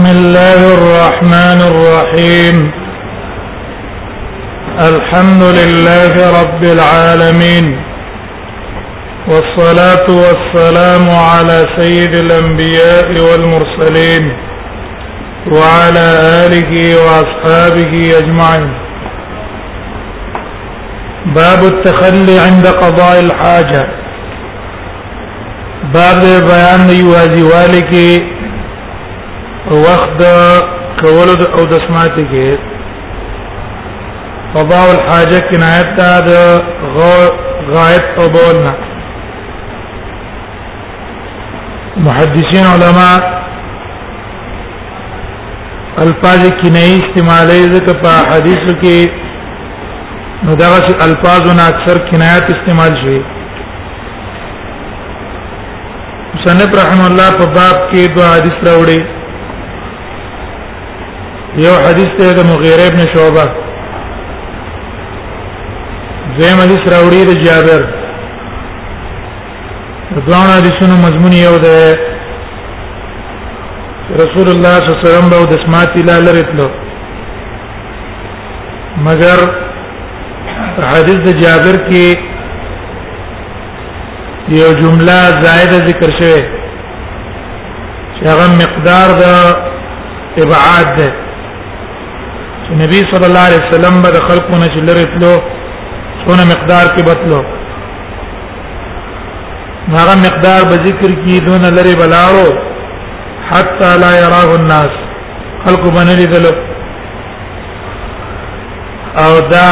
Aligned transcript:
بسم 0.00 0.16
الله 0.18 0.60
الرحمن 0.78 1.60
الرحيم 1.72 2.56
الحمد 4.90 5.42
لله 5.60 6.14
رب 6.40 6.62
العالمين 6.76 7.66
والصلاة 9.30 10.06
والسلام 10.24 11.04
على 11.28 11.56
سيد 11.78 12.12
الأنبياء 12.24 13.08
والمرسلين 13.28 14.24
وعلى 15.56 16.06
آله 16.44 16.72
وأصحابه 17.04 17.92
أجمعين 18.20 18.68
باب 21.40 21.60
التخلي 21.72 22.38
عند 22.46 22.66
قضاء 22.66 23.20
الحاجة 23.24 23.82
باب 25.94 26.20
بيان 26.48 26.82
يوازي 27.02 27.42
والكي 27.42 28.39
وخت 29.78 30.22
کولو 31.00 31.34
د 31.40 31.42
او 31.56 31.64
د 31.72 31.82
سماعت 31.86 32.14
کې 32.30 32.46
قضاء 34.54 34.86
الحاجه 34.96 35.38
کنایت 35.50 35.88
تا 35.98 36.10
د 36.28 36.30
غایت 37.74 38.06
قبولنا 38.16 38.72
محدثین 42.06 42.66
علما 42.72 43.10
الفاظ 46.06 46.42
کنایي 46.64 46.98
استعمالي 47.02 47.60
ځکه 47.76 47.92
په 48.02 48.10
حدیثو 48.32 48.72
کې 48.82 50.48
نو 50.48 50.56
دا 50.62 50.68
غسی 50.74 50.94
الفاظونه 51.08 51.62
اکثر 51.72 51.96
کنایات 52.10 52.52
استعمال 52.56 52.92
شي 53.04 53.16
مصنف 56.34 56.78
رحم 56.82 57.04
الله 57.08 57.30
په 57.40 57.46
باب 57.60 57.88
کې 57.90 58.14
دوه 58.16 58.28
حدیث 58.36 58.58
راوړي 58.68 59.00
یو 61.58 61.72
حدیث 61.88 62.08
ته 62.18 62.32
د 62.32 62.46
مغیره 62.48 62.84
ابن 62.88 63.00
شعبہ 63.14 63.44
زم 66.38 66.60
حدیث 66.62 66.84
راوړي 66.92 67.24
د 67.28 67.40
جابر 67.44 67.80
دوه 70.26 70.42
حدیثونو 70.56 70.96
مضمون 71.00 71.32
یو 71.32 71.56
ده 71.58 71.98
رسول 74.20 74.48
الله 74.52 74.74
صلی 74.78 74.90
الله 74.90 74.98
علیه 74.98 75.08
وسلم 75.14 75.30
به 75.30 75.44
د 75.52 75.58
سماعت 75.64 75.88
اله 76.02 76.18
لرتلو 76.26 76.66
مگر 79.06 79.38
حدیث 80.92 81.18
د 81.26 81.40
جابر 81.40 81.78
کې 81.90 82.18
یو 84.60 84.68
جمله 84.82 85.18
زائده 85.42 85.82
ذکر 85.88 86.10
شوه 86.20 86.38
چې 88.16 88.26
هغه 88.34 88.46
مقدار 88.62 89.16
د 89.22 90.44
ابعاد 90.44 90.94
ده 91.00 91.10
نبی 92.78 92.98
صلی 93.12 93.24
الله 93.24 93.38
علیه 93.38 93.60
وسلم 93.66 94.02
به 94.02 94.20
خلکو 94.28 94.56
نه 94.58 94.66
چلره 94.66 95.04
تلو 95.12 95.34
څونه 96.24 96.42
مقدار 96.52 96.86
کې 96.96 97.02
بتلو 97.02 97.40
هغه 99.98 100.14
مقدار 100.26 100.64
به 100.70 100.76
ذکر 100.86 101.08
کې 101.22 101.44
دون 101.48 101.62
لري 101.76 101.94
بلاړو 101.94 102.54
حتا 103.50 103.90
لا 104.02 104.10
يراه 104.18 104.54
الناس 104.60 104.90
خلکو 105.66 105.90
باندې 105.90 106.18
لیدلو 106.20 106.50
او 109.24 109.40
دا 109.54 109.70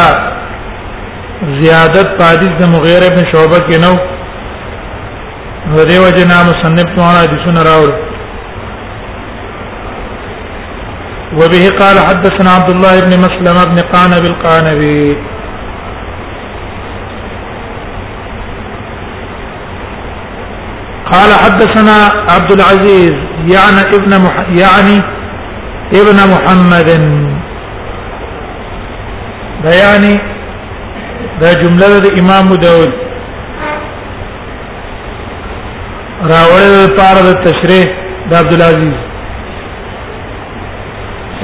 زیادت 1.60 2.22
حدیث 2.22 2.50
د 2.60 2.64
مغیر 2.74 3.02
ابن 3.10 3.22
شعبہ 3.32 3.58
کې 3.70 3.76
نو 3.84 3.94
ورې 4.00 5.98
وجه 6.06 6.24
نام 6.34 6.46
مصنف 6.50 6.94
ته 6.96 7.02
حدیثونه 7.22 7.60
راوړل 7.70 8.07
وبه 11.40 11.64
قال 11.80 11.96
حدثنا 12.08 12.50
عبد 12.50 12.70
الله 12.74 13.00
بن 13.00 13.14
مسلمة 13.26 13.64
بن 13.64 13.78
قانب 13.96 14.22
القانبي 14.26 15.16
قال 21.12 21.30
حدثنا 21.44 21.96
عبد 22.32 22.50
العزيز 22.52 23.12
يعني 23.56 23.96
ابن 23.96 24.20
مح... 24.24 24.36
يعني 24.48 24.96
ابن 25.94 26.16
محمد 26.34 26.88
ده 29.64 29.72
يعني 29.82 30.12
ده 31.40 31.52
جمله 31.52 31.98
د 31.98 32.18
امام 32.18 32.48
داود 32.54 32.92
راوي 36.30 36.88
پار 36.96 37.16
التشريح 37.34 37.58
تشریح 37.64 37.88
عبد 38.32 38.52
العزيز 38.52 39.07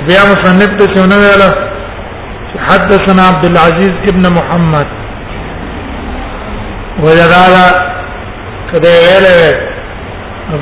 بیا 0.09 0.23
مصنف 0.33 0.71
ته 0.79 0.85
څنګه 0.95 1.17
ویل 1.23 1.43
حدثنا 2.71 3.23
عبد 3.31 3.45
العزيز 3.53 3.93
ابن 4.13 4.25
محمد 4.39 4.89
وجدارا 7.05 7.63
کده 8.73 8.91
ویل 9.03 9.27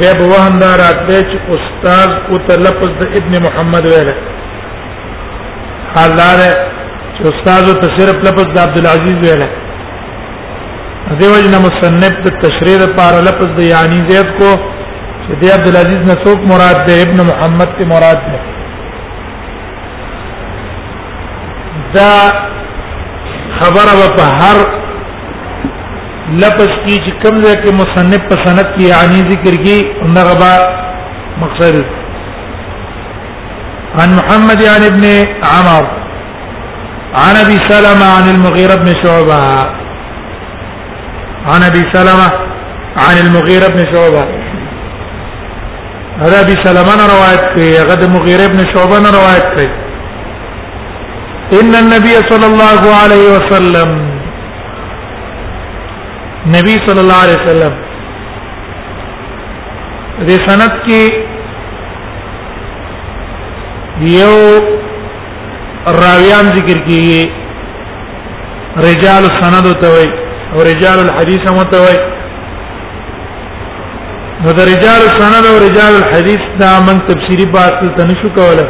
بیا 0.03 0.13
په 0.21 0.27
وهم 0.33 0.55
دا 0.65 0.69
راتبه 0.83 1.19
چې 1.29 1.37
استاد 1.59 2.11
او 2.29 2.35
تلفظ 2.51 2.91
د 3.01 3.19
ابن 3.23 3.33
محمد 3.49 3.85
ویل 3.95 4.09
حال 5.97 6.11
دار 6.23 6.39
چې 7.15 7.23
استاد 7.33 7.65
ته 7.83 7.87
صرف 7.99 8.19
لفظ 8.31 8.47
د 8.57 8.65
عبد 8.65 8.79
العزيز 8.85 9.19
ویل 9.27 9.43
دیو 11.21 11.35
جن 11.45 11.55
مصنف 11.69 12.15
د 12.25 12.29
تشریح 12.49 12.77
لپاره 12.87 13.19
لفظ 13.29 13.49
د 13.61 13.71
یعنی 13.75 13.99
زید 14.09 14.31
کو 14.41 14.51
چې 15.25 15.33
د 15.45 15.55
عبد 15.59 15.67
العزيز 15.77 16.03
نه 16.11 16.15
څوک 16.27 16.41
مراد 16.57 16.79
ده 16.91 16.95
ابن 17.07 17.19
محمد 17.31 17.69
ته 17.79 17.85
مراد 17.95 18.21
ده 18.33 18.45
دا 21.97 22.11
او 23.65 24.09
په 24.17 24.25
هر 24.41 24.57
لفظ 26.43 26.71
کې 26.85 26.95
چې 27.05 27.11
کوم 27.23 27.35
ځای 27.45 27.57
کې 27.63 27.71
مصنف 27.81 28.23
په 28.31 28.35
سند 28.45 28.61
کې 28.75 28.83
یعنی 28.95 29.19
ذکر 29.33 29.55
کې 29.65 29.77
انغه 30.07 30.35
با 30.43 30.53
مقصد 31.43 31.75
عن 34.03 34.11
محمد 34.19 34.61
عن 34.75 34.83
ابن 34.91 35.05
عمر 35.55 35.85
عن 37.25 37.35
ابي 37.45 37.57
سلمة 37.71 38.07
عن 38.17 38.27
المغيرة 38.35 38.77
بن 38.83 38.91
شعبة 39.05 39.41
عن 41.53 41.61
ابي 41.71 41.83
سلمة 41.95 42.29
عن 43.05 43.15
المغيرة 43.25 43.69
بن 43.75 43.85
شعبة 43.93 44.25
هذا 46.23 46.41
ابي 46.45 46.55
سلمة 46.67 47.03
روايته 47.15 47.55
کوي 47.55 47.73
هغه 47.79 47.95
د 48.03 48.53
بن 48.53 48.65
شعبه 48.75 48.99
روايته 49.19 49.91
ان 51.59 51.75
النبي 51.83 52.15
صلى 52.31 52.47
الله 52.53 52.83
عليه 53.01 53.25
وسلم 53.37 53.89
نبی 56.57 56.73
صلی 56.85 57.01
الله 57.05 57.19
علیه 57.25 57.39
وسلم 57.43 57.75
دې 60.29 60.39
سند 60.47 60.73
کې 60.87 61.03
یو 64.13 64.39
راویان 66.05 66.49
ذکر 66.57 66.79
کیږي 66.87 67.23
رجال 68.89 69.25
السند 69.33 69.67
ته 69.85 69.89
وي 69.97 70.07
او 70.53 70.63
رجال 70.71 70.99
الحديث 71.07 71.49
هم 71.51 71.63
ته 71.75 71.79
وي 71.85 71.97
نو 74.45 74.51
د 74.61 74.71
رجال 74.73 75.03
السند 75.11 75.45
او 75.51 75.57
رجال 75.67 75.95
الحديث 76.03 76.41
دا 76.63 76.73
من 76.89 77.03
تفسیری 77.11 77.47
بحث 77.57 77.85
ته 77.99 78.05
نشو 78.13 78.29
کوله 78.41 78.67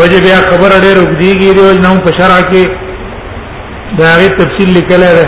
وجه 0.00 0.18
بیا 0.26 0.38
خبر 0.50 0.70
ډېر 0.84 0.96
وګديږي 1.02 1.50
دی 1.56 1.64
نو 1.84 1.92
په 2.04 2.10
شرع 2.18 2.40
کې 2.50 2.62
دا 3.98 4.08
غي 4.20 4.28
تفصیل 4.38 4.68
لیکل 4.76 5.02
ده 5.18 5.26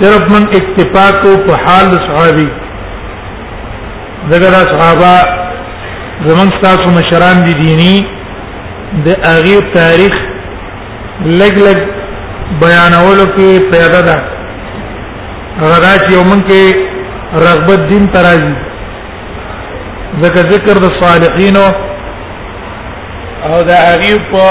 صرف 0.00 0.22
من 0.32 0.42
اکتفا 0.58 1.06
کو 1.22 1.30
په 1.46 1.52
حال 1.64 1.86
صحابي 2.08 2.48
دغه 4.32 4.50
صحابه 4.72 5.12
زمون 6.28 6.48
تاسو 6.64 6.86
مشران 6.98 7.36
دي 7.46 7.52
دینی 7.62 7.94
د 9.06 9.08
هغه 9.30 9.56
تاریخ 9.78 10.14
لګ 11.40 11.54
لګ 11.66 11.78
بیانولو 12.64 13.24
کې 13.38 13.48
پیدا 13.76 14.00
ده 14.10 14.16
هغه 15.60 15.90
چې 16.04 16.12
ومن 16.20 16.40
کې 16.48 16.62
رغبت 17.46 17.80
دین 17.94 18.04
ترازی 18.18 18.54
ذکر 20.26 20.48
ذکر 20.52 20.76
د 20.84 20.86
صالحینو 21.00 21.64
او 23.48 23.56
د 23.68 23.72
هغه 23.88 24.14
په 24.32 24.44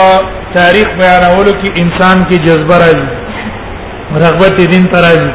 تاریخ 0.57 0.87
بیانولو 0.99 1.51
کې 1.61 1.69
انسان 1.83 2.17
کې 2.29 2.37
جذبه 2.45 2.75
راځي 2.83 3.07
رغبت 4.23 4.55
دین 4.73 4.85
ته 4.91 4.97
راځي 5.07 5.31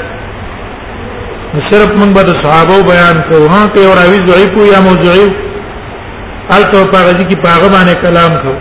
صرف 1.71 1.91
موږ 2.01 2.11
به 2.17 2.23
د 2.29 2.33
صحابه 2.43 2.77
بیان 2.93 3.17
کوو 3.29 3.49
ها 3.55 3.61
ته 3.73 3.79
او 3.89 3.93
راوی 4.01 4.19
ضعیف 4.31 4.53
یا 4.75 4.81
موضوعی 4.89 5.27
الته 6.57 6.79
په 6.93 6.99
هغه 6.99 7.25
کې 7.29 7.37
په 7.45 7.49
هغه 7.55 7.69
باندې 7.75 7.95
کلام 8.05 8.33
کوو 8.43 8.57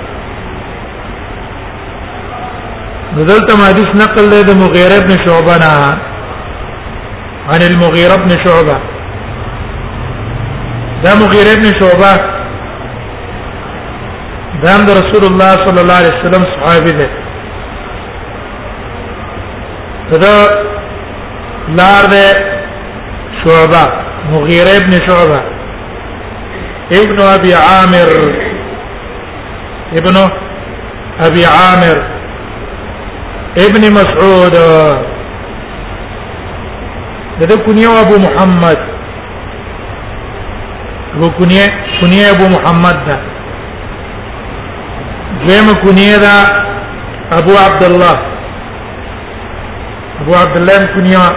دلته 3.30 3.54
حدیث 3.72 3.90
نقل 4.04 4.24
دی 4.32 4.42
د 4.46 4.52
مغیره 4.64 4.96
ابن 5.02 5.12
شعبه 5.26 5.56
نه 5.64 5.74
عن 7.54 7.62
المغیره 7.70 8.14
ابن 8.20 8.32
شعبه 8.46 8.78
دا 11.04 11.12
مغیره 11.22 11.52
ابن 11.56 11.68
شعبه 11.80 12.35
دام 14.64 14.86
دا 14.86 14.94
رسول 14.94 15.24
الله 15.26 15.52
صلی 15.66 15.80
الله 15.82 15.94
علیه 16.02 16.16
وسلم 16.18 16.44
صحابي 16.56 16.92
ده 16.98 17.08
دا 20.22 20.36
لار 21.80 22.06
ده 22.14 22.26
شعبہ 23.42 23.84
مغیرہ 24.32 24.74
ابن 24.80 24.92
شعبہ 25.08 25.40
ابن 27.02 27.18
ابي 27.36 27.54
عامر 27.64 28.10
ابن 29.98 30.16
ابي 31.28 31.46
عامر 31.46 31.98
ابن 33.68 33.82
مسعود 34.00 34.56
ده 37.40 37.56
كنيه 37.68 38.02
ابو 38.02 38.16
محمد 38.26 38.78
ابو 41.16 41.30
كنيه 41.40 41.66
كنيه 42.02 42.30
ابو 42.32 42.46
محمد 42.58 42.96
ده 43.06 43.35
دیم 45.50 45.68
کنیه 45.84 46.18
دا 46.26 46.36
ابو 47.40 47.52
عبد 47.66 47.84
الله 47.90 48.16
ابو 50.22 50.32
عبد 50.44 50.58
الله 50.62 50.80
کنیه 50.96 51.28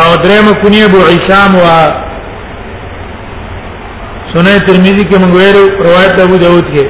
او 0.00 0.16
دریم 0.24 0.46
کنیه 0.62 0.84
ابو 0.88 1.00
عصام 1.14 1.52
و 1.62 1.66
سنن 4.32 4.58
ترمذی 4.66 5.04
کې 5.10 5.16
موږ 5.22 5.32
ویلو 5.36 5.62
روایت 5.86 6.16
ابو 6.24 6.36
داود 6.44 6.66
کې 6.74 6.86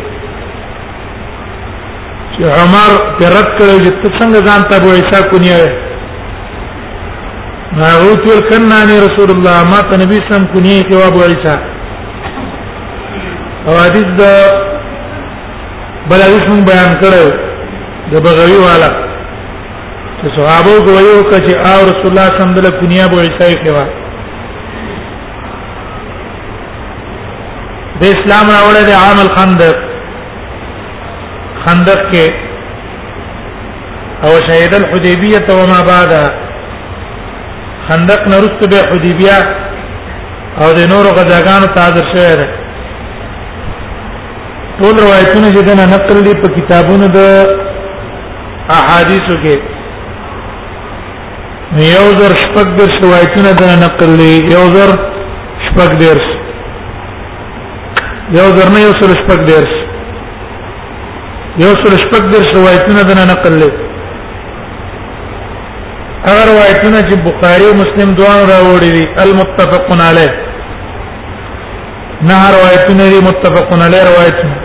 چې 2.35 2.43
عمر 2.61 2.91
ترت 3.19 3.49
کړو 3.59 3.77
چې 3.85 4.09
څنګه 4.19 4.39
ځان 4.47 4.63
ته 4.71 4.77
ابو 4.81 4.89
عیسی 4.97 5.23
کنیه 5.33 5.67
ما 7.79 7.91
اوت 8.05 8.23
ورکنه 8.29 9.03
رسول 9.07 9.31
الله 9.35 9.59
ما 9.73 9.81
ته 9.91 9.97
نبی 10.05 10.19
سم 10.29 10.43
کنیه 10.55 10.83
کې 10.83 11.09
ابو 11.09 11.23
عیسی 11.29 11.59
حوادث 13.69 14.09
د 14.19 14.23
بلاویش 16.11 16.45
مون 16.51 16.61
بیان 16.71 16.91
کړو 17.03 17.25
د 18.13 18.23
بغوی 18.27 18.57
والا 18.67 18.91
چې 20.19 20.27
صحابه 20.37 20.75
کوي 20.87 21.09
او 21.15 21.21
چې 21.45 21.53
او 21.73 21.79
رسول 21.91 22.09
الله 22.11 22.27
صلی 22.29 22.41
الله 22.41 22.51
علیه 22.53 22.59
وسلم 22.59 22.79
دنیا 22.85 23.07
به 23.13 23.19
عیسی 23.27 23.55
کوا 23.65 23.85
د 28.01 28.03
اسلام 28.15 28.47
راوړل 28.55 28.85
د 28.91 28.95
عام 29.05 29.19
الخندق 29.27 29.77
خندق 31.65 32.01
کې 32.13 32.27
او 34.27 34.33
شهید 34.47 34.75
الحدیبیه 34.79 35.41
و 35.59 35.67
ما 35.73 35.81
بعد 35.93 36.17
خندق 37.89 38.21
نرست 38.35 38.61
به 38.75 38.79
حدیبیه 38.93 39.39
او 40.61 40.73
د 40.79 40.91
نورو 40.95 41.11
غزاګانو 41.19 41.67
تاذر 41.79 42.05
شوی 42.15 42.35
دی 42.43 42.51
ټول 44.83 44.95
روایتونه 45.05 45.49
چې 45.55 45.63
دنا 45.71 45.85
نقل 45.95 46.19
دي 46.27 46.31
په 46.43 46.49
کتابونو 46.59 47.07
د 47.17 47.21
احادیثو 48.79 49.35
کې 49.45 49.57
یو 51.95 52.05
زر 52.21 52.33
شپږ 52.45 52.67
د 52.79 52.89
روایتونه 53.07 53.51
دنا 53.61 53.75
نقل 53.85 54.13
دي 54.21 54.31
یو 54.55 54.63
زر 54.77 54.91
شپږ 55.67 55.93
درس 56.03 56.27
یو 58.39 58.47
زر 58.57 58.67
نه 58.77 58.81
یو 58.87 58.93
سر 59.03 59.11
شپږ 59.21 59.41
درس 59.53 59.75
یو 61.65 61.73
سر 61.83 61.93
شپږ 62.07 62.23
درس 62.37 62.49
روایتونه 62.61 63.01
دنا 63.11 63.25
نقل 63.33 63.53
دي 63.65 63.71
هغه 66.27 66.43
روایتونه 66.53 66.99
چې 67.09 67.15
بخاری 67.29 67.67
او 67.75 67.77
مسلم 67.83 68.09
دوه 68.23 68.33
راوړي 68.55 68.91
دي 68.97 69.05
المتفقون 69.29 70.01
علیه 70.11 70.33
نه 72.33 72.39
روایتونه 72.59 73.05
دي 73.13 73.21
متفقون 73.31 73.81
علیه 73.91 74.05
روایتونه 74.11 74.57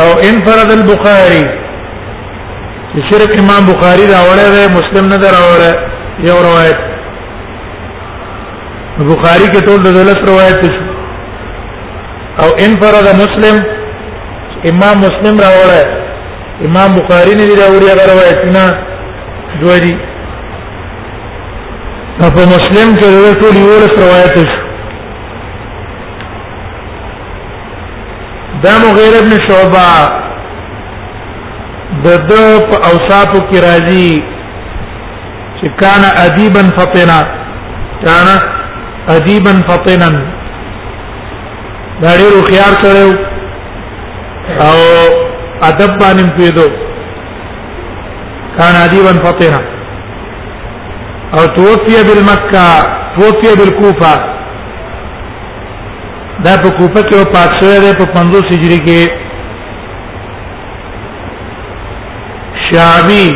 او 0.00 0.08
انفرد 0.28 0.70
البخاري 0.70 1.44
چې 2.92 2.98
صرف 3.10 3.30
امام 3.44 3.62
بخاري 3.70 4.04
راوړی 4.14 4.46
دی 4.54 4.64
مسلم 4.78 5.04
نه 5.12 5.16
راوړی 5.36 5.72
یو 6.28 6.36
روایت 6.48 6.78
بخاري 9.08 9.48
کې 9.52 9.60
ټول 9.70 9.78
د 9.86 9.96
دولت 9.98 10.20
روایت 10.30 10.58
دي 10.66 10.72
او 12.42 12.48
انفرد 12.66 13.06
مسلم 13.22 13.56
امام 14.72 14.96
مسلم 15.06 15.36
راوړی 15.46 15.84
امام 16.70 16.90
بخاري 17.00 17.34
نه 17.40 17.44
دی 17.48 17.54
راوړی 17.62 17.86
هغه 17.92 18.04
روایت 18.12 18.40
نه 18.56 18.64
دوی 19.64 19.80
دي 19.86 19.94
په 22.20 22.42
مسلم 22.54 22.88
کې 23.02 23.44
ټول 23.44 23.56
یو 23.64 23.76
روایت 24.02 24.32
دي 24.38 24.48
دا 28.62 28.72
مغیر 28.82 29.12
ابن 29.18 29.34
شعبہ 29.46 29.88
د 32.04 32.08
د 32.30 32.78
اوصاف 32.88 33.30
کی 33.50 33.58
راضی 33.66 34.06
چې 35.58 35.66
کان 35.82 36.02
ادیبا 36.24 36.62
فطنا 36.78 37.18
کان 38.04 38.28
ادیبا 39.16 39.52
فطنا 39.68 40.08
دا 42.02 42.12
ډیر 42.20 42.40
خيار 42.48 42.72
سره 42.80 44.62
او 44.68 44.76
ادب 45.68 45.94
باندې 46.00 46.30
پیدو 46.40 46.66
کان 48.58 48.74
ادیبا 48.84 49.12
فطنا 49.28 49.60
او 51.36 51.46
توفی 51.60 51.94
بالمکه 52.10 52.66
توفی 53.20 53.54
بالکوفه 53.62 54.12
دا 56.44 56.52
په 56.62 56.68
کوفه 56.78 57.00
کې 57.08 57.24
پات 57.34 57.50
شوی 57.60 57.78
دی 57.84 57.92
په 58.00 58.04
50 58.16 58.50
هجری 58.54 58.78
کې 58.88 59.00
شعبی 62.68 63.30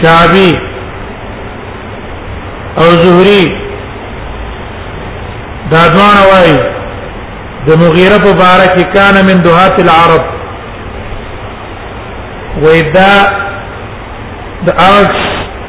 شعبی 0.00 0.50
او 2.80 2.86
زهری 3.02 3.44
دا 5.70 5.82
ځوان 5.94 6.18
وایي 6.32 6.56
د 7.66 7.70
مغیره 7.84 8.18
په 8.26 8.32
باره 8.42 8.68
کې 8.76 8.84
کان 8.94 9.14
من 9.30 9.42
دوحات 9.48 9.80
العرب 9.86 10.36
وإذا 12.62 13.10
د 14.66 14.68
ارس 14.70 15.24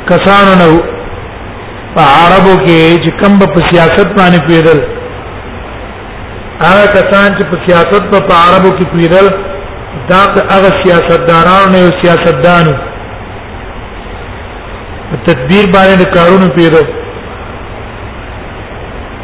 کسانو 0.10 0.53
نه 0.62 0.68
په 1.98 2.04
عربو 2.24 2.54
کې 2.66 2.80
چې 3.04 3.10
کم 3.20 3.38
په 3.42 3.60
سیاست 3.70 4.10
باندې 4.18 4.48
پیرل 4.48 4.80
هغه 6.68 6.84
کسان 6.98 7.30
چې 7.38 7.44
په 7.54 7.63
سیاست 7.68 8.04
په 8.32 8.36
عربو 8.46 8.70
کې 8.77 8.86
پیرل 8.96 9.27
دا 10.12 10.20
هغه 10.56 10.72
سیاستداران 10.84 11.72
او 11.80 11.88
سیاستدانو 12.01 12.74
په 15.10 15.16
تدبیر 15.30 15.66
باندې 15.75 16.06
کارونه 16.18 16.48
پیرل 16.60 16.86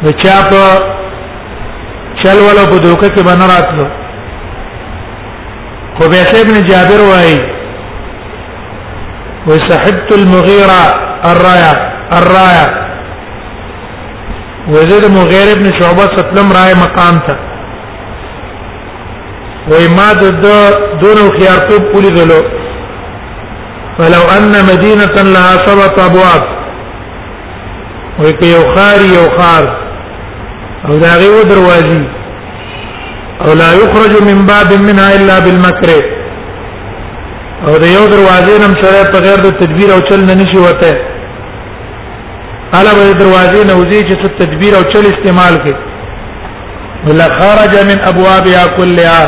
د 0.04 0.10
چا 0.26 0.34
په 0.50 0.62
چل 2.22 2.38
ولا 2.46 2.64
په 2.70 2.76
دوکه 2.86 3.08
کې 3.14 3.22
باندې 3.32 3.50
راتلو 3.52 3.86
خو 5.96 6.08
به 6.12 6.38
ابن 6.42 6.58
جابر 6.70 7.00
وایي 7.10 7.38
وسحبت 9.48 10.12
المغيرة 10.18 10.82
الرايه 11.30 11.93
الرايه 12.12 12.66
وزيد 14.68 15.06
مغير 15.06 15.52
ابن 15.52 15.80
شعبة 15.80 16.06
ستلم 16.16 16.52
راي 16.52 16.74
مقام 16.74 17.18
تا 17.28 17.36
وای 19.70 19.86
دون 19.88 20.40
د 20.40 20.46
دونو 21.00 21.30
خيارتوب 21.38 21.82
پولی 21.92 22.10
دلو 22.10 22.40
فلو 23.98 24.22
ان 24.36 24.64
مدينة 24.72 25.22
لا 25.34 25.44
صبت 25.66 25.98
ابواب 25.98 26.42
وای 28.22 28.32
په 28.40 28.46
یو 28.46 28.62
خار 28.74 29.00
یو 29.00 29.28
خار 29.38 29.64
او 30.88 30.98
داغي 30.98 31.28
و 31.28 31.42
دروازي 31.42 32.02
او 33.44 33.52
لا 33.52 33.70
يخرج 33.82 34.14
من 34.28 34.44
باب 34.46 34.70
منها 34.86 35.16
الا 35.16 35.38
بالمكر 35.38 35.90
او 37.68 37.76
دا 37.78 37.86
یو 37.86 38.06
دروازې 38.06 38.62
نم 38.62 38.72
غير 38.80 39.06
په 39.06 39.18
تدبير 39.20 39.58
تدبیر 39.60 39.92
او 39.94 40.00
چل 40.00 40.20
نه 40.26 40.34
نشي 40.34 40.58
وته 40.58 41.13
قال 42.74 42.86
به 42.96 43.06
دروازې 43.20 43.66
نه 43.70 43.74
وځي 43.80 44.00
چې 44.08 44.14
څه 44.22 44.28
تدبیر 44.38 44.74
او 44.78 44.82
چل 44.92 45.04
استعمال 45.14 45.54
کړي 45.64 45.76
ولا 47.06 47.26
خرج 47.40 47.74
من 47.90 47.98
ابوابها 48.10 48.62
كلها 48.76 49.24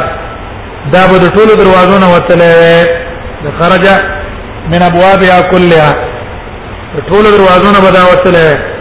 دا 0.93 1.03
به 1.11 1.29
ټول 1.37 1.49
دروازو 1.61 1.99
نه 2.05 2.09
وتلې 2.13 3.55
خرج 3.61 3.87
من 4.73 4.83
ابوابها 4.91 5.39
كلها 5.53 5.93
ټول 7.11 7.25
دروازو 7.37 7.69
نه 7.77 7.81
بدا 7.91 8.03
وتلې 8.05 8.77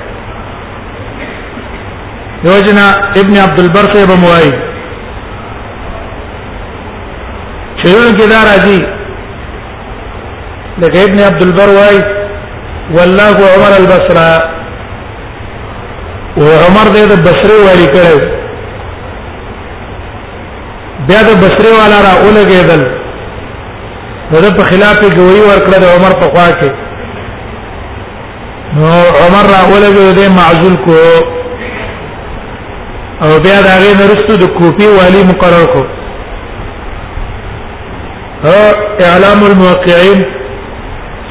یوجنا 2.48 2.88
ابن 3.22 3.38
عبد 3.45 3.60
البر 3.60 3.86
صاحب 3.93 4.17
موای 4.24 4.51
چېون 7.86 8.15
کې 8.17 8.25
دا 8.34 8.39
راځي 8.50 8.79
لکه 10.81 11.03
ابن 11.03 11.19
عبد 11.29 11.41
البر 11.43 11.69
وای 11.79 12.03
والله 12.95 13.36
عمر 13.53 13.72
البصره 13.79 14.53
او 16.38 16.44
عمر 16.48 16.88
دې 16.96 17.01
د 17.12 17.13
بصره 17.25 17.58
والی 17.65 17.86
کړو 17.88 18.20
بیا 21.08 21.22
د 21.27 21.32
بصره 21.44 21.72
والا 21.80 22.00
را 22.06 22.13
اولګېدل 22.24 22.82
دغه 24.32 24.50
په 24.58 24.63
خلاف 24.70 25.00
ګوي 25.18 25.39
ورکړه 25.50 25.77
د 25.84 25.86
عمر 25.96 26.13
په 26.22 26.25
خوا 26.34 26.48
کې 26.60 26.72
نو 28.80 28.92
عمر 29.25 29.46
را 29.54 29.60
اولګېدل 29.68 30.15
دې 30.20 30.27
معزول 30.39 30.75
کو 30.86 30.98
او 33.24 33.32
بیا 33.48 33.58
دا 33.68 33.74
غي 33.82 33.92
نرستو 34.01 34.34
د 34.38 34.54
کوپی 34.60 34.88
والی 35.00 35.24
مقرر 35.32 35.65
کو 35.74 35.84
اعلام 39.12 39.39
الموقعين 39.50 40.20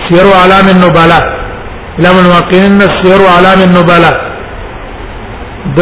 سير 0.09 0.27
علام 0.43 0.67
النبلاء 0.77 1.25
اعلام 1.97 2.17
الموقعين 2.25 2.81
سير 3.03 3.21
علام 3.39 3.61
النبلاء 3.69 4.24
د 5.79 5.81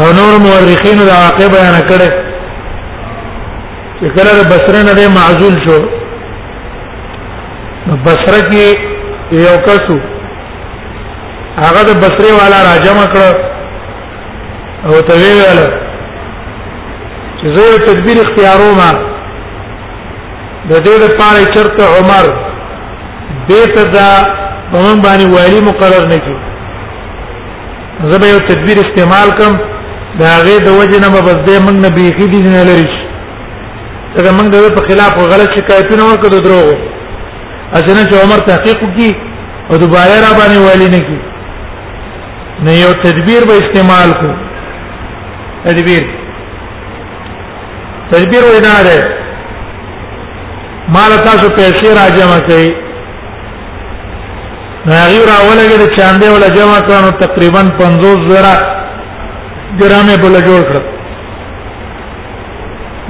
او 0.00 0.06
نور 0.18 0.32
مورخین 0.44 0.98
د 1.08 1.10
عاقبه 1.22 1.48
بیان 1.56 1.76
کړي 1.90 2.10
چې 3.98 4.06
کله 4.16 4.30
د 4.40 4.42
بصره 4.52 4.80
نه 4.88 5.08
معزول 5.16 5.54
شو 5.66 5.78
بصره 8.06 8.40
کې 8.50 8.64
یو 9.44 9.56
کسو 9.68 9.96
هغه 11.64 11.82
د 11.90 11.92
بصره 12.02 12.30
والا 12.40 12.58
راجم 12.70 12.98
کړ 13.12 13.34
او 14.86 15.00
ته 15.10 15.14
ویل 15.22 15.60
چې 17.40 17.46
زه 17.56 17.78
تدبیر 17.88 18.16
اختیاروم 18.24 18.80
د 20.70 20.74
دې 20.84 20.96
لپاره 21.04 21.52
چرته 21.54 21.84
عمر 21.98 22.26
دې 23.48 23.76
ته 23.76 23.84
دا 23.96 24.10
په 24.72 24.76
من 24.82 25.02
باندې 25.06 25.26
والی 25.34 25.60
مقرر 25.68 26.06
نه 26.12 26.16
کړ 26.24 26.45
زبې 27.96 28.26
یو 28.32 28.38
تدبیر 28.48 28.78
استعمال 28.84 29.28
کم 29.36 29.52
دا 30.20 30.30
غې 30.46 30.56
د 30.64 30.68
وجه 30.78 30.98
نه 31.04 31.20
بس 31.26 31.38
دې 31.46 31.58
موږ 31.64 31.76
نه 31.84 31.88
بیخي 31.96 32.26
دي 32.32 32.40
نه 32.42 32.62
لري 32.68 32.88
څنګه 34.16 34.32
موږ 34.36 34.48
د 34.50 34.56
په 34.78 34.82
خلاف 34.88 35.12
غلط 35.32 35.50
شکایتونه 35.58 36.02
وکړو 36.10 36.38
دروغ 36.46 36.66
اجنه 37.72 38.02
چې 38.08 38.14
عمر 38.24 38.38
تحقیق 38.50 38.80
کی 38.96 39.10
او 39.70 39.76
دوباره 39.84 40.16
را 40.24 40.30
باندې 40.38 40.58
والی 40.66 40.88
نه 40.94 40.98
کی 41.08 41.18
نه 42.64 42.72
یو 42.82 42.92
تدبیر 43.04 43.42
به 43.48 43.54
استعمال 43.62 44.08
کو 44.20 44.30
تدبیر 45.64 46.02
تدبیر 48.12 48.42
وینا 48.52 48.74
ده 48.88 48.96
مال 50.94 51.12
تاسو 51.28 51.46
پیسې 51.58 51.88
راځم 52.00 52.36
کوي 52.48 52.72
راغی 54.92 55.20
راولګه 55.30 55.76
د 55.82 55.86
چاندې 55.96 56.26
ولا 56.34 56.48
جمع 56.56 56.78
کړو 56.88 57.10
تقریبا 57.22 57.60
50 57.78 58.28
زره 58.28 58.52
ګرامه 59.80 60.16
بل 60.22 60.34
جوړ 60.46 60.62
کړ 60.70 60.80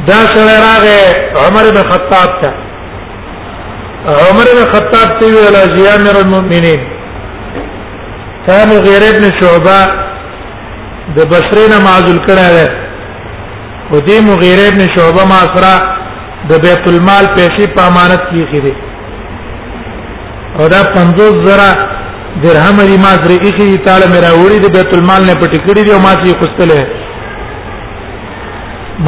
دا 0.06 0.20
سره 0.34 0.54
راغې 0.66 0.98
عمر 1.44 1.64
بن 1.74 1.82
خطاب 1.92 2.30
ته 2.40 2.50
عمر 4.28 4.46
بن 4.56 4.64
خطاب 4.72 5.08
ته 5.20 5.26
ویل 5.34 5.56
چې 5.74 5.82
امر 5.96 6.14
المؤمنین 6.24 6.80
كان 8.46 8.68
غیر 8.88 9.02
ابن 9.12 9.24
شعبہ 9.40 9.78
د 11.16 11.30
بصری 11.34 11.64
نه 11.72 11.78
معزول 11.84 12.18
کړه 12.30 12.48
ده 12.56 12.68
و 13.92 13.96
دې 14.06 14.20
مغیر 14.30 14.58
ابن 14.68 14.84
شعبہ 14.96 15.22
ما 15.34 15.40
سره 15.54 15.76
د 16.50 16.66
بیت 16.66 16.88
المال 16.92 17.26
پیسې 17.36 17.68
په 17.76 17.86
امانت 17.86 18.20
کې 18.32 18.52
خېده 18.52 18.85
او 20.60 20.68
دا 20.74 20.80
50 20.82 21.46
زره 21.46 21.70
درهم 22.42 22.76
لري 22.80 22.96
ما 22.98 23.14
درې 23.16 23.36
اخی 23.48 23.78
تعالی 23.86 24.06
میرا 24.14 24.30
وړي 24.42 24.58
د 24.64 24.68
بیت 24.76 24.90
المال 24.96 25.22
نه 25.26 25.34
پټی 25.40 25.58
کړی 25.66 25.80
دی 25.84 25.92
او 25.92 26.00
ما 26.06 26.12
چې 26.22 26.30
خوستلې 26.40 26.82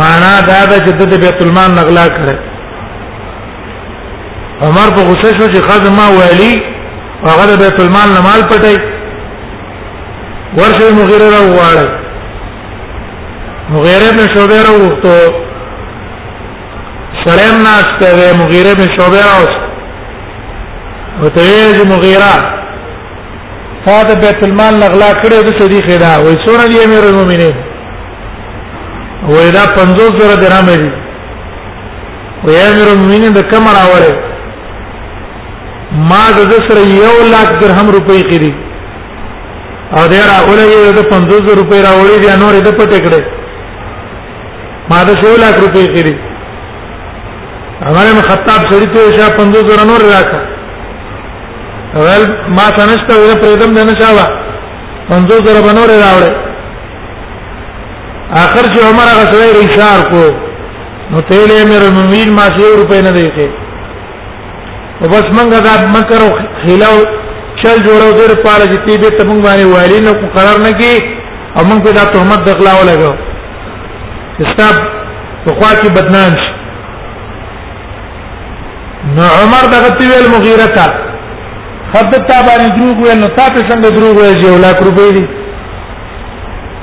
معنا 0.01 0.35
دا 0.51 0.61
ده 0.71 0.77
چې 0.87 0.93
د 1.13 1.15
بیت 1.25 1.39
المال 1.43 1.71
نغلا 1.81 2.07
کړ 2.17 2.27
عمر 4.65 4.89
په 4.97 5.01
غوسه 5.09 5.31
شو 5.39 5.47
چې 5.55 5.63
خزم 5.69 5.93
ما 6.01 6.07
والی 6.19 6.53
هغه 7.29 7.45
د 7.53 7.55
بیت 7.63 7.81
المال 7.85 8.09
نه 8.17 8.21
مال 8.29 8.41
پټی 8.51 8.77
ورشه 10.59 10.87
مغیره 11.01 11.29
را 11.35 11.41
وغواړي 11.47 11.89
مغیره 13.73 14.09
بن 14.19 14.27
شعبه 14.35 14.59
را 14.67 14.73
وغوښتو 14.77 15.33
سلام 17.27 17.55
ناشته 17.69 18.37
مغیره 18.43 18.73
بن 18.81 18.87
شعبه 18.99 19.21
راوست 19.31 19.68
وتعيد 21.23 21.79
مغيره 21.93 22.33
فاده 23.85 24.15
بیت 24.23 24.41
المال 24.49 24.75
لغلا 24.83 25.09
کړو 25.23 25.39
د 25.49 25.59
صدیق 25.61 25.87
دا 26.05 26.13
وای 26.25 26.37
سونه 26.47 26.65
دی 26.73 26.77
امیر 26.87 27.05
المؤمنین 27.11 27.57
وای 29.33 29.51
دا 29.57 29.65
50 29.77 30.19
زره 30.21 30.37
درهم 30.43 30.69
دی 30.83 30.91
وای 32.47 32.59
امیر 32.71 32.89
المؤمنین 32.95 33.33
د 33.39 33.51
کمر 33.53 33.77
اوره 33.89 34.13
ما 36.11 36.23
د 36.39 36.53
سره 36.67 36.83
یو 37.05 37.15
لک 37.35 37.51
درهم 37.63 37.87
روپۍ 37.97 38.21
کړی 38.31 38.53
او 39.97 40.03
دا 40.13 40.21
را 40.31 40.37
اولې 40.47 40.93
د 41.01 41.09
50 41.15 41.59
روپۍ 41.61 41.79
را 41.87 41.91
اولې 41.99 42.19
دی 42.23 42.29
انور 42.37 42.55
د 42.69 42.77
پټې 42.79 42.99
کړې 43.05 43.23
ما 44.91 45.01
د 45.09 45.27
یو 45.27 45.33
لک 45.45 45.57
روپۍ 45.67 45.85
کړی 45.95 46.15
هغه 47.87 48.23
خطاب 48.31 48.61
شریته 48.73 49.01
شه 49.19 49.35
50 49.41 49.69
زره 49.71 49.85
نور 49.91 50.01
راکړه 50.13 50.45
ول 51.95 52.23
ما 52.57 52.65
سنشته 52.79 53.15
وې 53.27 53.35
پرېدم 53.43 53.71
نه 53.77 53.85
نشاله 53.91 54.25
منځو 55.11 55.37
سره 55.47 55.61
بنور 55.67 55.91
راوړې 56.05 56.33
اخر 58.45 58.65
چې 58.75 58.81
عمر 58.89 59.07
هغه 59.13 59.25
سره 59.33 59.47
اشار 59.65 60.01
کو 60.11 60.25
نو 61.11 61.21
تیلې 61.21 61.61
مې 61.71 61.81
مومین 62.01 62.33
ما 62.41 62.45
سي 62.57 62.65
روپې 62.81 63.01
نه 63.07 63.13
دیته 63.13 63.49
او 65.01 65.09
بس 65.13 65.27
منګه 65.37 65.61
دا 65.67 65.75
مکر 65.97 66.21
او 66.27 66.31
خلاو 66.67 66.99
چل 67.63 67.79
جوړو 67.87 68.11
دې 68.19 68.35
پاله 68.45 68.65
چې 68.73 68.79
تی 68.87 68.99
به 68.99 69.11
تمنګ 69.19 69.43
باندې 69.47 69.67
وایلی 69.75 70.01
نو 70.07 70.11
قرار 70.37 70.59
نه 70.67 70.73
کی 70.81 70.95
او 71.59 71.65
موږ 71.69 71.81
په 71.85 71.93
دا 71.99 72.05
تهمت 72.13 72.41
دخلاو 72.49 72.85
لګو 72.91 73.13
استاب 74.47 74.75
په 75.45 75.51
خوا 75.61 75.73
کې 75.81 75.91
بدنام 75.99 76.33
شي 76.43 76.55
نو 79.17 79.25
عمر 79.43 79.65
دغه 79.75 79.91
تیل 79.99 80.25
مغیرته 80.37 81.08
خد 81.93 82.11
تا 82.29 82.39
باندې 82.47 82.69
دروغ 82.79 82.99
وای 83.03 83.15
نو 83.21 83.27
تاسو 83.37 83.61
څنګه 83.69 83.89
دروغ 83.93 84.17
وای 84.21 84.33
چې 84.41 84.47
ولا 84.55 84.71
روپې 84.73 85.13
دي 85.17 85.25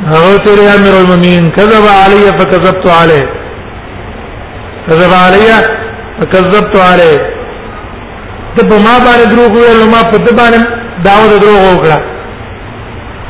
هغه 0.09 0.37
ته 0.45 0.51
لري 0.55 0.69
امر 0.75 0.93
المؤمنین 1.01 1.49
کذب 1.57 1.85
علی 2.03 2.21
فکذبت 2.39 2.87
علی 2.99 3.19
کذب 4.87 5.11
علی 5.17 5.45
فکذبت 6.21 6.75
علی 6.91 7.11
ته 8.55 8.63
په 8.69 8.77
ما 8.85 8.95
باندې 9.05 9.27
دروغ 9.35 9.51
وای 9.59 9.75
نو 9.79 9.85
ما 9.91 10.01
په 10.11 10.17
دې 10.25 10.33
باندې 10.39 10.59
داوود 11.09 11.37
دروغ 11.45 11.61
وکړه 11.73 12.01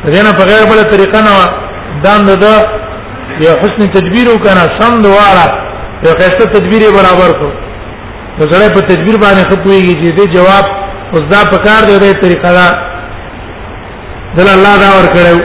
دغه 0.07 0.33
په 0.39 0.45
غیر 0.51 0.63
بل 0.71 0.79
طریقه 0.95 1.19
نه 1.27 1.35
دان 2.07 2.25
د 2.25 2.45
یو 3.45 3.53
حسن 3.65 3.83
تدبیر 3.97 4.27
وکړه 4.33 4.81
سم 4.81 4.97
دواړه 5.05 5.45
یو 6.07 6.13
ښه 6.23 6.45
تدبیر 6.55 6.83
برابر 7.01 7.31
کو 7.43 7.49
نو 8.39 8.49
سره 8.51 8.73
په 8.73 8.87
تدبیر 8.87 9.15
باندې 9.15 9.47
خپويږي 9.53 9.93
چې 10.01 10.17
دې 10.17 10.33
جواب 10.37 10.73
اوس 11.13 11.23
دا 11.31 11.39
په 11.51 11.57
کار 11.65 11.83
دی 11.89 11.95
د 12.03 12.13
طریقه 12.21 12.51
دا 12.59 12.65
دل 14.37 14.47
الله 14.55 14.73
دا 14.83 14.89
ور 14.97 15.07
کړو 15.15 15.39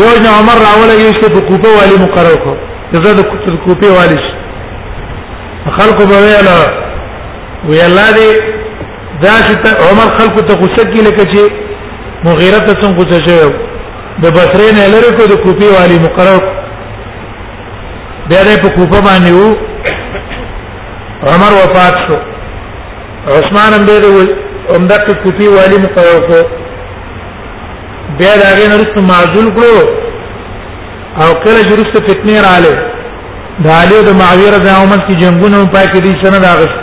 دوج 0.00 0.26
عمر 0.34 0.58
راول 0.66 0.90
یو 1.04 1.10
چې 1.12 1.32
په 1.34 1.40
کوپه 1.48 1.70
والی 1.78 1.96
مقرر 2.04 2.36
کو 2.46 2.52
زه 3.06 3.14
د 3.20 3.56
کوپه 3.64 3.90
والی 3.98 4.20
خلق 5.78 5.98
به 6.10 6.18
ویلا 6.26 6.58
وی 7.66 7.80
الله 7.88 8.10
دې 8.16 8.32
دا 9.24 9.34
چې 9.46 9.88
عمر 9.88 10.12
خلق 10.18 10.38
ته 10.50 10.54
غوسه 10.60 10.84
کی 10.92 11.00
لکه 11.06 11.26
چې 11.32 11.52
مغیره 12.26 12.58
ته 12.58 12.72
څنګه 12.82 12.96
غوسه 12.98 13.18
شوی 13.26 13.50
د 14.22 14.26
بصرین 14.36 14.76
لری 14.92 15.10
کو 15.18 15.26
د 15.32 15.40
کوپه 15.46 15.68
والی 15.78 15.98
مقرر 16.04 16.42
بیا 18.28 18.44
دې 18.44 18.62
په 18.62 18.68
کوپه 18.78 19.00
باندې 19.08 19.34
وو 19.38 21.32
عمر 21.32 21.52
وفات 21.62 21.94
شو 22.06 22.20
عثمان 23.32 23.70
هم 23.74 23.82
ډېر 23.88 24.02
ول 24.16 24.28
همدغه 24.76 25.12
کوپی 25.22 25.46
والی 25.56 25.76
مقرر 25.84 26.16
کو 26.30 26.38
بیا 28.18 28.34
دا 28.42 28.48
غي 28.56 28.66
نرسته 28.72 28.98
معزول 29.10 29.46
کړو 29.58 29.76
او 31.24 31.30
کله 31.44 31.60
جرسته 31.70 31.98
فتنه 32.08 32.34
رااله 32.46 32.74
دا 33.66 33.72
علی 33.84 33.98
د 34.08 34.10
معاویه 34.20 34.58
د 34.66 34.68
عمر 34.80 34.98
کی 35.06 35.14
جنگونو 35.22 35.66
پای 35.76 35.86
کې 35.92 36.00
دي 36.08 36.12
سند 36.24 36.42
اغست 36.48 36.78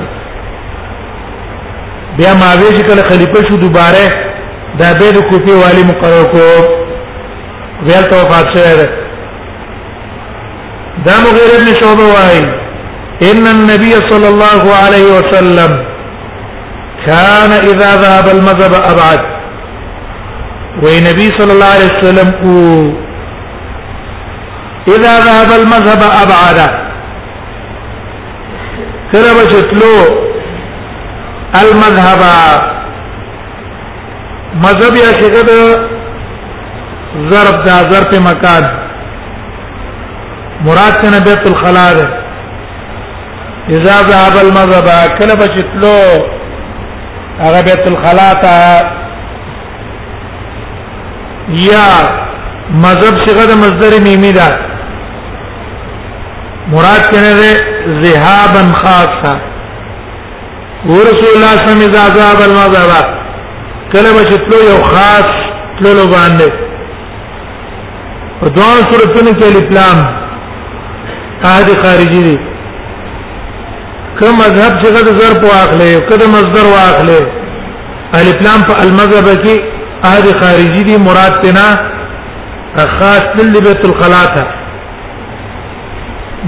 بیا 2.18 2.32
معاویه 2.42 2.72
چې 2.78 2.84
کله 2.90 3.02
خلیفہ 3.12 3.40
شو 3.52 3.58
دوباره 3.66 4.04
دا 4.82 4.90
به 5.04 5.12
د 5.20 5.22
کوپی 5.34 5.52
والی 5.62 5.84
مقرر 5.92 6.26
کو 6.34 6.44
ویل 7.86 8.04
تو 8.10 8.16
وفات 8.24 8.46
شوی 8.56 8.86
دا 11.06 11.14
مغیر 11.24 11.50
ابن 11.60 11.68
شعبه 11.84 12.06
وایي 12.16 12.44
ان 13.30 13.48
النبي 13.56 13.92
صلى 14.10 14.28
الله 14.34 14.62
عليه 14.84 15.08
وسلم 15.18 15.74
كان 17.06 17.52
إذا 17.52 17.90
ذهب 18.02 18.28
المذهب 18.28 18.74
أبعد 18.74 19.20
والنبي 20.84 21.28
صلى 21.40 21.54
الله 21.54 21.66
عليه 21.66 21.94
وسلم 21.98 22.30
إذا 24.88 25.20
ذهب 25.20 25.50
المذهب 25.60 26.02
أبعد 26.26 26.60
كربت 29.12 29.74
له 29.74 30.22
المذهب 31.64 32.20
مذهب 34.56 34.96
يا 34.96 35.12
شيخ 35.20 35.34
ضرب 37.32 37.64
دا 37.64 37.76
ضرب 37.84 38.16
مکان 38.28 38.64
مراد 40.66 40.94
څنګه 41.02 41.20
بيت 41.24 41.48
الخلا 41.48 41.92
اذا 43.70 43.96
ذهب 44.02 44.34
المذهب 44.46 44.88
كلمه 45.20 45.46
چتلو 45.56 46.41
هغه 47.44 47.62
بیت 47.68 47.84
الخلا 47.92 48.30
ته 48.44 48.56
یا 51.70 51.86
مذهب 52.84 53.16
څنګه 53.26 53.46
د 53.52 53.54
مصدر 53.64 53.94
میمی 54.08 54.32
ده 54.34 54.48
مراد 56.74 57.04
کنه 57.12 57.32
ده 57.40 57.52
ذهابا 58.04 58.64
خاصه 58.82 59.34
ورسول 60.90 61.32
الله 61.36 61.54
صلی 61.58 61.72
الله 61.72 61.72
علیه 61.72 61.90
وسلم 61.90 62.06
عذاب 62.08 62.40
المذهب 62.50 63.08
کله 63.94 64.24
چې 64.26 64.34
تلو 64.46 64.58
یو 64.72 64.84
خاص 64.84 65.30
تلو 65.80 66.06
باندې 66.12 66.54
په 68.42 68.48
دوه 68.50 68.92
سورته 68.92 69.34
کې 69.34 69.44
الاسلام 69.52 70.06
هادي 71.44 71.76
خارجي 71.84 72.24
دي 72.28 72.38
کوم 74.20 74.38
مذهب 74.40 74.72
چې 74.82 74.92
غد 74.96 75.10
زر 75.20 75.38
په 75.42 75.50
اخلې 75.58 76.08
کده 76.10 76.28
مصدر 76.36 76.66
واخلې 76.72 78.18
الف 78.20 78.42
لام 78.48 78.62
په 78.70 78.82
المذهب 78.84 79.44
کې 79.44 79.60
اهل 80.10 80.40
خارجي 80.42 80.84
دي 80.90 80.98
مراد 81.04 81.38
تنا 81.44 81.68
خاص 82.96 83.24
لل 83.38 83.52
بیت 83.68 83.86
الخلاته 83.90 84.44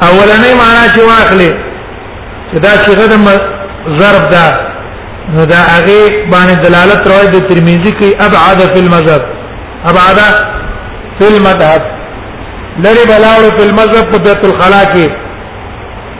اولنې 0.00 0.52
معنا 0.62 0.84
چې 0.94 1.00
واخلې 1.00 1.50
چې 2.50 2.58
دا 2.58 2.72
چې 2.84 3.00
غد 3.00 3.12
ضرب 4.02 4.30
ده 4.30 4.72
نو 5.34 5.44
دا 5.44 5.56
هغه 5.56 6.08
باندې 6.32 6.66
دلالت 6.68 7.08
روایت 7.14 7.30
د 7.38 7.48
ترمذی 7.48 7.92
کوي 8.02 8.12
ابعد 8.28 8.58
فی 8.76 8.80
المذهب 8.84 9.22
ابعد 9.92 10.18
فی 11.18 11.26
المذهب 11.32 11.91
لری 12.78 13.04
بلاړو 13.08 13.48
په 13.56 13.62
المذهب 13.68 14.04
په 14.12 14.18
بیت 14.26 14.44
الخلا 14.46 14.84
کې 14.92 15.06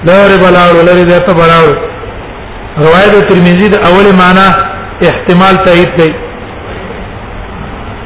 لری 0.09 0.37
بلاړو 0.45 0.83
لری 0.89 1.05
دته 1.05 1.33
بلاړو 1.41 1.73
روایت 2.87 3.29
ترمذی 3.29 3.69
د 3.69 3.77
اول 3.89 4.13
معنا 4.21 4.47
احتمال 5.09 5.57
تایید 5.67 5.91
دی 6.01 6.11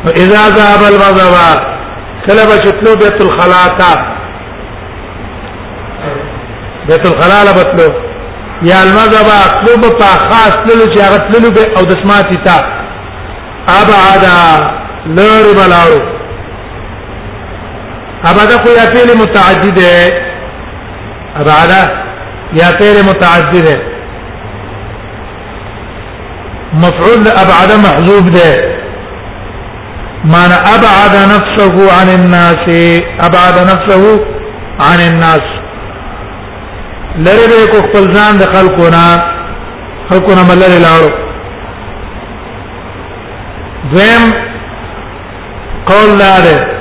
واذا 0.04 0.40
ذهب 0.56 0.82
الغضب 0.92 1.34
کله 2.26 2.44
بشتلو 2.50 2.96
بیت 3.04 3.20
الخلا 3.26 3.60
تا 3.78 3.92
بیت 6.88 7.06
الخلا 7.06 7.42
لبتلو 7.50 7.88
یا 8.72 8.80
المذهب 8.82 9.28
اطلب 9.42 9.80
په 10.00 10.10
خاص 10.28 10.52
تلو 10.66 10.84
چې 10.94 11.00
هغه 11.00 11.30
تلو 11.30 11.50
به 11.56 11.64
او 11.78 11.84
د 11.86 11.90
سماتی 12.02 12.36
تا 12.44 12.56
ابعد 13.80 14.24
لری 15.18 15.52
بلاړو 15.58 16.15
ابدا 18.24 18.56
خو 18.62 18.68
یا 18.76 18.84
فعل 18.92 19.16
متعدد 19.18 19.78
ہے 19.82 20.08
ابدا 21.42 21.82
یا 22.60 22.68
فعل 22.78 23.02
متعدد 23.08 23.66
ہے 23.68 23.76
مفعول 26.82 27.28
ابعد 27.40 27.70
محذوف 27.84 28.30
ده 28.30 28.76
معنى 30.30 30.54
ابعد 30.70 31.14
نفسه 31.34 31.98
عن 32.00 32.08
الناس 32.14 32.70
ابعد 33.26 33.58
نفسه 33.58 34.18
عن 34.88 34.98
الناس 35.08 35.44
لری 37.26 37.46
به 37.52 37.66
کو 37.72 37.82
خپل 37.86 38.12
ځان 38.12 38.38
د 38.40 38.52
خلکو 38.56 38.88
نه 38.88 39.22
خلکو 40.10 40.34
نه 40.38 40.42
مل 40.48 40.60
لري 40.64 40.78
لاړو 40.80 41.12
دویم 43.92 44.32
قول 45.90 46.18
لاله 46.18 46.75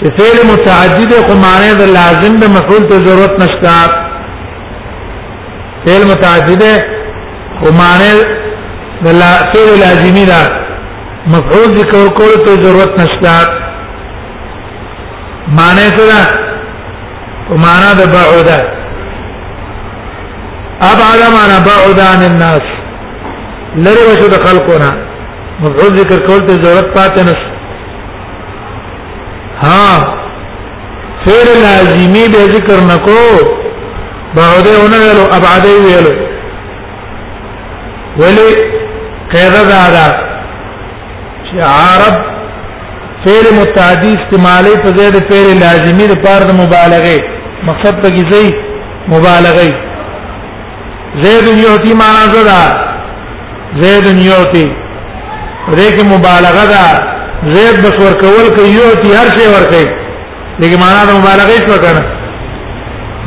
چې 0.00 0.06
فعل 0.16 0.38
متعدد 0.52 1.12
کو 1.26 1.32
معنی 1.44 1.68
د 1.80 1.84
لازم 1.96 2.32
د 2.40 2.44
مفعول 2.56 2.82
ته 2.88 2.96
ضرورت 3.06 3.34
نشته 3.42 3.76
فعل 5.86 6.04
متعدد 6.12 6.64
کو 7.60 7.72
معنی 7.80 8.10
د 9.06 9.16
لا 9.20 9.30
فعل 9.54 9.70
لازمی 9.84 10.24
دا 10.32 10.42
مفعول 11.36 11.68
ذکر 11.78 12.08
کول 12.20 12.34
ته 12.44 12.52
ضرورت 12.64 12.92
نشته 13.02 13.36
معنی 15.62 15.86
سره 15.98 16.20
کو 17.48 17.54
معنی 17.66 17.90
د 18.02 18.14
بعد 18.18 18.54
ابعد 20.92 21.20
معنا 21.36 21.56
بعد 21.72 21.98
عن 22.12 22.20
الناس 22.30 22.66
لری 23.84 24.02
وشو 24.08 24.28
د 24.38 24.44
خلقونه 24.46 24.90
مفعول 25.66 25.98
ذکر 26.00 26.26
کول 26.26 26.40
ته 26.46 26.54
ضرورت 26.62 26.88
پاتې 26.96 27.22
نشته 27.32 27.55
ها 29.62 30.00
فعل 31.26 31.46
لازمی 31.62 32.24
به 32.32 32.44
ذکر 32.54 32.80
نکو 32.88 33.20
بعده 34.34 34.70
اون 34.80 34.92
ویلو 35.02 35.24
ابعده 35.36 35.72
ویلو 35.84 36.14
ولی 38.18 38.48
قاعده 39.32 39.62
دادا 39.70 40.08
چې 41.46 41.56
عرب 41.70 42.14
فعل 43.24 43.46
متعدی 43.60 44.12
استعمالی 44.18 44.76
په 44.84 44.90
ځای 44.98 45.10
د 45.16 45.26
فعل 45.30 45.48
لازمی 45.64 46.06
د 46.12 46.22
پاره 46.26 46.44
د 46.52 46.60
مبالغه 46.62 47.16
مقصد 47.70 48.06
پکې 48.06 48.32
زی 48.32 48.50
مبالغه 49.16 49.66
زید 51.24 51.46
یعطی 51.64 51.92
معنی 52.04 52.30
زدا 52.38 52.60
زید 53.82 54.06
یعطی 54.28 54.66
دغه 55.72 56.02
مبالغه 56.14 56.64
ده 56.72 57.14
زید 57.44 57.78
بس 57.84 57.98
ور 58.02 58.12
کول 58.20 58.46
کوي 58.56 58.68
یو 58.74 58.92
تی 59.02 59.08
هر 59.14 59.26
شی 59.38 59.46
ور 59.54 59.64
کوي 59.70 59.86
لکه 60.60 60.76
معنا 60.82 61.00
د 61.08 61.18
مبالغه 61.22 61.56
شو 61.66 61.76
کنه 61.84 62.02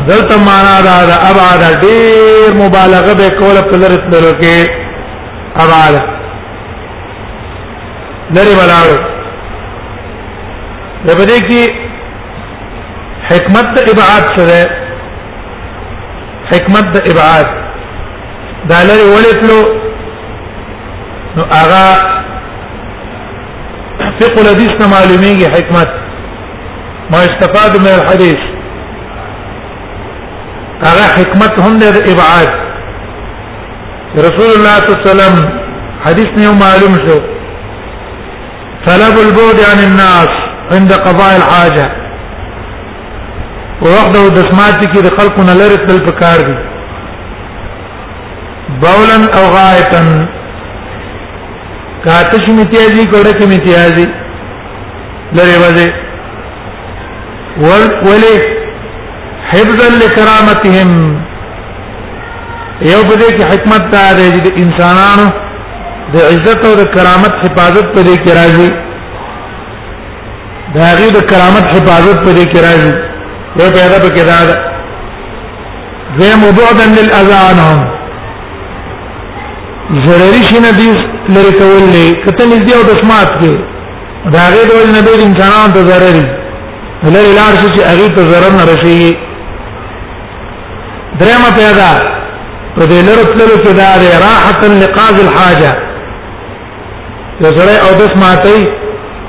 دلته 0.08 0.36
معنا 0.46 0.72
دا 0.86 0.96
دا 1.10 1.16
ابعد 1.30 1.62
ډیر 1.82 2.54
مبالغه 2.62 3.14
به 3.20 3.30
کول 3.42 3.58
په 3.70 3.76
لری 3.84 3.98
تللو 4.06 4.32
کې 4.40 5.62
ابعد 5.66 6.00
لری 8.38 8.54
بلاو 8.62 8.96
د 11.08 11.10
بده 11.22 11.40
کې 11.48 11.72
حکمت 13.32 13.74
د 13.80 13.92
ابعاد 13.92 14.26
سره 14.36 14.70
حکمت 16.54 16.86
د 16.98 17.10
ابعاد 17.14 17.46
دا 18.74 18.82
لري 18.92 19.06
ولې 19.14 19.40
تلو 19.44 21.32
نو 21.36 21.44
هغه 21.54 22.18
فقه 24.22 24.40
الحديث 24.42 24.72
نه 24.82 24.88
معلومیږي 24.88 25.46
حکمت 25.46 25.90
ما 27.12 27.18
استفاد 27.26 27.72
من 27.82 27.94
الحديث 28.00 28.40
هغه 30.88 31.06
حکمت 31.18 31.60
هم 31.62 31.78
د 31.82 32.10
ابعاد 32.14 32.50
رسول 34.28 34.50
الله 34.56 34.76
صلی 34.76 34.90
الله 34.94 34.98
علیه 34.98 35.12
وسلم 35.12 35.38
حدیث 36.06 36.32
نه 36.42 36.52
معلوم 36.64 36.96
شو 37.06 37.18
طلب 38.88 39.16
البعد 39.26 39.60
عن 39.72 39.80
الناس 39.88 40.32
عند 40.76 40.92
قضاء 41.06 41.32
الحاجه 41.40 41.88
ووحده 43.84 44.26
د 44.40 44.50
سماعت 44.52 44.80
خلقنا 44.98 45.08
د 45.10 45.16
خلقونه 45.20 46.50
دي 46.50 46.58
بولا 48.84 49.18
او 49.38 49.44
غايه 49.56 50.39
کاتش 52.06 52.44
میتیازی 52.58 53.06
کوڑه 53.14 53.32
کی 53.40 53.46
میتیازی 53.54 54.06
لری 55.38 55.56
وځي 55.64 55.88
ور 57.64 57.82
ولی 58.08 58.32
حفظا 59.52 59.88
لکرامتهم 60.04 60.90
یو 62.92 63.00
په 63.10 63.16
دې 63.22 63.30
کې 63.36 63.44
حکمت 63.52 63.84
دا 63.96 64.06
دی 64.20 64.28
چې 64.46 64.52
انسانانو 64.64 65.28
د 66.16 66.30
عزت 66.32 66.66
او 66.70 66.74
د 66.80 66.84
کرامت 66.96 67.34
حفاظت 67.44 67.88
په 67.96 68.02
دې 68.08 68.16
کې 68.24 68.32
راځي 68.40 68.70
دا 70.80 70.88
غي 71.00 71.12
د 71.20 71.30
کرامت 71.34 71.66
حفاظت 71.76 72.18
په 72.26 72.32
دې 72.38 72.46
کې 72.52 72.60
راځي 72.66 72.94
یو 73.62 73.72
پیدا 73.78 73.98
په 74.04 74.10
کې 74.16 74.24
دا 74.32 74.40
ده 74.48 74.56
زه 76.18 76.30
مبعدا 76.46 76.86
للاذانهم 77.00 77.88
ضروري 79.98 80.44
شي 80.50 80.60
نه 80.60 80.72
دي 80.72 80.90
لري 81.30 81.52
کول 81.52 81.84
نه 81.92 82.16
کته 82.26 82.46
نږدې 82.46 82.76
او 82.80 82.84
د 82.88 82.98
سماعت 83.02 83.30
کې 83.42 83.52
دا 84.34 84.44
غي 84.54 84.64
ډول 84.72 84.88
نه 84.96 85.00
دي 85.06 85.14
انسانانو 85.24 85.74
ته 85.76 85.82
ضروري 85.90 86.24
لري 87.04 87.34
لار 87.38 87.54
شي 87.62 87.70
چې 87.70 87.82
هغه 87.92 88.08
ته 88.16 88.22
ضرر 88.32 88.52
نه 88.58 88.64
رسي 88.74 89.18
درېمه 91.22 91.50
پیدا 91.56 91.90
په 92.78 92.86
دې 92.86 93.00
لرو 93.08 93.24
تللو 93.32 93.56
کې 93.64 93.74
دا 93.82 93.88
دی 94.04 94.08
راحت 94.26 94.66
لقاض 94.84 95.18
الحاجه 95.26 95.74
یو 97.42 97.56
سره 97.58 97.74
او 97.88 97.92
د 98.02 98.14
سماعتي 98.16 98.62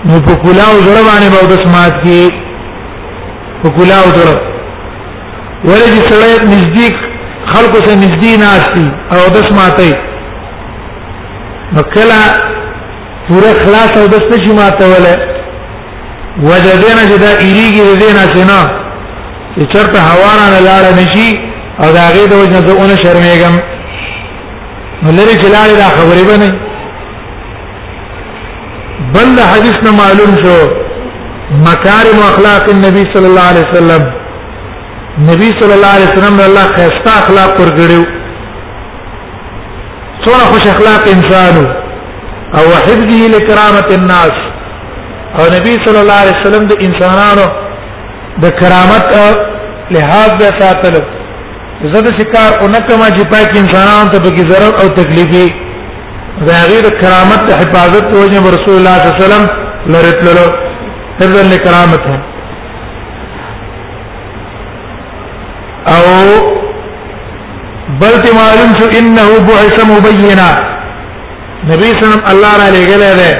نو 0.06 0.20
په 0.28 0.34
کلاو 0.44 0.74
زړه 0.86 1.02
باندې 1.08 1.30
به 1.32 1.46
د 1.54 1.64
سماعت 1.64 1.94
کې 2.04 2.32
په 3.64 3.68
کلاو 3.78 4.06
زړه 4.16 4.36
ولې 5.68 6.02
چې 6.04 6.12
سره 6.12 6.44
نزدیک 6.54 6.94
خلکو 7.52 7.78
سره 7.84 7.96
نږدې 8.02 8.40
ناشتي 8.46 8.86
او 9.14 9.30
د 9.34 9.38
سماعتي 9.50 9.90
نو 11.74 11.82
کله 11.94 12.20
پورا 13.26 13.50
خلاص 13.64 13.92
او 14.00 14.06
دسته 14.14 14.36
شي 14.44 14.52
ماته 14.58 14.86
ولا 14.92 15.12
وجدنا 16.48 17.02
جدا 17.10 17.30
ایریږي 17.44 17.82
دینا 18.02 18.24
چې 18.32 18.42
نه 18.50 18.60
چې 19.52 19.62
چرته 19.72 19.98
هوا 20.08 20.32
نه 20.52 20.58
لاړ 20.68 20.82
نشي 21.00 21.28
او 21.84 21.88
دا 21.98 22.04
غي 22.16 22.24
د 22.32 22.42
وجنه 22.42 22.60
زونه 22.66 22.94
شرمېږم 23.02 23.54
ولري 25.06 25.34
چې 25.40 25.48
لاړ 25.54 25.68
دا 25.84 25.88
خبرې 25.96 26.24
بنه 26.30 26.48
بل 29.14 29.40
حدیث 29.54 29.78
نه 29.88 29.92
معلوم 30.02 30.32
شو 30.44 30.56
مکارم 31.66 32.18
اخلاق 32.30 32.64
النبي 32.78 33.04
صلى 33.14 33.26
الله 33.26 33.46
عليه 33.50 33.64
وسلم 33.70 34.02
نبی 35.30 35.48
صلی 35.60 35.74
الله 35.76 35.92
علیه 35.98 36.10
وسلم 36.14 36.40
الله 36.40 36.66
خیستا 36.78 37.12
اخلاق 37.22 37.54
ورګړیو 37.62 38.02
څونه 40.24 40.44
خوش 40.52 40.64
اخلاق 40.74 41.04
انسانو 41.16 41.64
او 42.58 42.66
حفظه 42.86 43.20
لکرامت 43.34 43.88
الناس 43.98 44.36
او 45.38 45.44
نبی 45.54 45.74
صلی 45.86 46.00
الله 46.02 46.18
علیه 46.24 46.36
وسلم 46.40 46.64
د 46.72 46.84
انسانانو 46.88 47.46
د 48.44 48.54
کرامت 48.60 49.06
لحاظ 49.96 50.30
به 50.42 50.48
ساتل 50.60 50.96
زده 51.94 52.10
شکار 52.20 52.50
او 52.60 52.66
نکما 52.76 53.08
چې 53.16 53.22
پاک 53.34 53.48
انسانانو 53.62 54.08
ته 54.12 54.18
به 54.26 54.48
ضرر 54.52 54.72
او 54.82 54.88
تکلیفې 54.96 55.48
د 56.48 56.50
غیر 56.70 56.86
کرامت 57.02 57.44
حفاظت 57.62 58.08
وجه 58.20 58.38
رسول 58.58 58.76
الله 58.78 58.96
صلی 59.02 59.08
الله 59.08 59.24
علیه 59.24 59.24
وسلم 59.24 59.92
لرتللو 59.92 60.46
حفظ 61.20 61.54
لکرامت 61.54 62.04
او 65.96 66.59
بل 68.00 68.12
ته 68.22 68.30
معلوم 68.40 68.70
شو 68.78 68.86
انه 68.98 69.28
بعث 69.50 69.76
مبینا 69.92 70.50
نبی 71.70 71.88
صلی 72.02 72.12
الله 72.12 72.12
علیه 72.12 72.12
وسلم 72.12 72.22
الله 72.32 72.52
را 72.62 72.68
لګلې 72.74 73.12
ده 73.18 73.30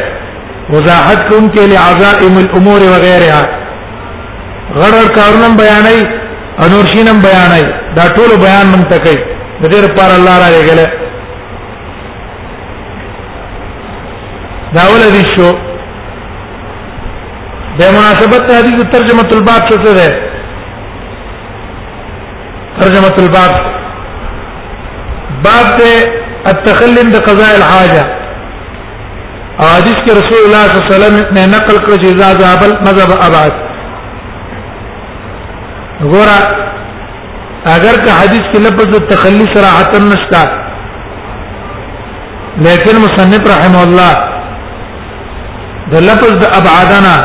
وضاحت 0.74 1.20
کوم 1.30 1.44
کې 1.52 1.62
لعزائم 1.72 2.34
الامور 2.42 2.80
وغيرها 2.92 3.42
غړر 4.80 5.06
کارونم 5.18 5.52
بیانای 5.62 5.98
انور 6.66 6.86
شینم 6.92 7.18
بیانای 7.26 7.64
دا 7.96 8.04
ټول 8.16 8.30
بیان 8.44 8.66
مونږ 8.72 8.84
ته 8.90 8.98
کوي 9.04 9.18
د 9.62 9.64
دې 9.72 9.80
لپاره 9.86 10.12
الله 10.18 10.36
را 10.42 10.48
لګلې 10.56 10.88
دا 14.76 14.82
ولدي 14.92 15.22
شو 15.34 15.48
به 17.78 17.86
مناسبت 17.98 18.44
حدیث 18.58 18.78
ترجمه 18.94 19.26
الباب 19.38 19.60
څه 19.68 19.98
ده 19.98 20.08
ترجمه 22.80 23.14
الباب 23.26 23.78
باب 25.44 25.80
التخلم 26.52 27.10
بقضاء 27.14 27.52
الحاجه 27.60 28.04
حدیث 29.70 29.94
کې 30.04 30.12
رسول 30.18 30.42
الله 30.46 30.62
صلی 30.66 30.76
الله 30.76 30.84
علیه 30.84 30.92
وسلم 30.96 31.14
نے 31.38 31.42
نقل 31.56 31.76
کړ 31.86 31.92
چې 32.02 32.06
اذا 32.14 32.28
ذهب 32.40 32.62
المذهب 32.68 33.10
ابعد 33.28 33.52
ګورا 36.12 36.38
اگر 37.76 37.94
که 38.04 38.10
حدیث 38.20 38.44
کې 38.52 38.58
لفظ 38.66 38.90
التخلي 39.00 39.46
صراحه 39.54 39.92
نشتا 40.12 40.42
لیکن 42.66 42.94
مصنف 43.04 43.42
رحم 43.54 43.74
الله 43.86 44.14
د 45.92 45.94
لفظ 46.08 46.32
د 46.44 46.46
ابعادنا 46.60 47.16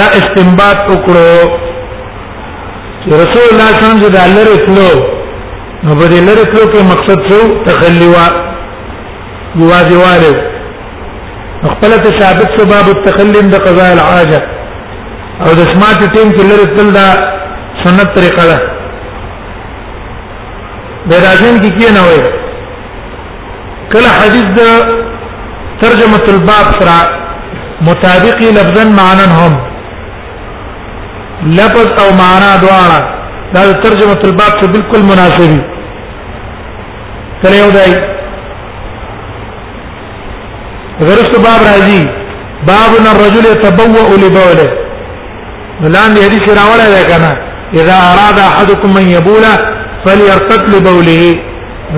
دا 0.00 0.06
استنباط 0.20 0.78
وکړو 0.90 1.36
رسول 1.54 3.14
الله 3.14 3.26
صلی 3.38 3.46
الله 3.52 3.68
علیه 3.68 3.84
وسلم 3.84 4.00
د 4.10 4.10
الله 4.26 4.42
رسول 4.56 5.19
نو 5.84 5.90
په 6.00 6.06
دې 6.12 6.20
لره 6.28 6.44
تلو 6.52 6.64
کې 6.72 6.80
مقصد 6.92 7.18
څه 7.28 7.38
تخلي 7.66 8.08
وا 8.14 8.26
یوازې 9.56 9.96
واره 10.04 10.34
خپل 11.74 11.90
تشابت 12.06 12.50
سبب 12.58 12.86
التخلي 12.96 13.40
د 13.52 13.54
قضاء 13.66 13.88
العاجه 13.92 14.40
او 15.44 15.50
د 15.60 15.62
سمارټ 15.72 16.00
ټیم 16.16 16.28
کې 16.36 16.42
لره 16.50 16.66
تل 16.76 16.88
دا 16.98 17.06
سنت 17.84 18.08
طریقه 18.16 18.44
ده 18.50 18.58
د 21.12 21.14
راځم 21.26 21.54
کې 21.62 21.70
کی 21.78 21.86
نه 21.96 22.02
وای 22.08 22.22
کله 23.92 24.10
حدیث 24.20 24.46
د 24.58 24.60
ترجمه 25.84 26.20
الباب 26.34 26.66
سره 26.80 26.96
مطابقی 27.88 28.48
لفظا 28.58 28.84
معنا 29.00 29.26
هم 29.38 29.52
لفظ 31.58 31.86
او 32.04 32.08
معنا 32.22 32.50
دواړه 32.64 33.00
دا 33.54 33.60
ترجمه 33.82 34.20
الباب 34.24 34.52
ته 34.60 34.66
بالکل 34.72 35.00
مناسبه 35.10 35.58
کړئ 37.42 37.60
ودای 37.68 37.92
غرس 41.08 41.30
باب 41.46 41.60
راځي 41.68 42.02
باب 42.68 42.90
نو 43.04 43.08
الرجل 43.14 43.44
تبوء 43.64 44.10
لبوله 44.22 44.68
ولان 45.82 46.10
دې 46.14 46.20
حدیث 46.26 46.44
راوړی 46.58 46.88
دا 46.96 47.02
کنه 47.10 47.30
اذا 47.74 47.96
اراد 48.12 48.38
احدكم 48.50 48.90
ان 49.02 49.06
يبول 49.16 49.44
فليرتد 50.06 50.62
لبوله 50.74 51.22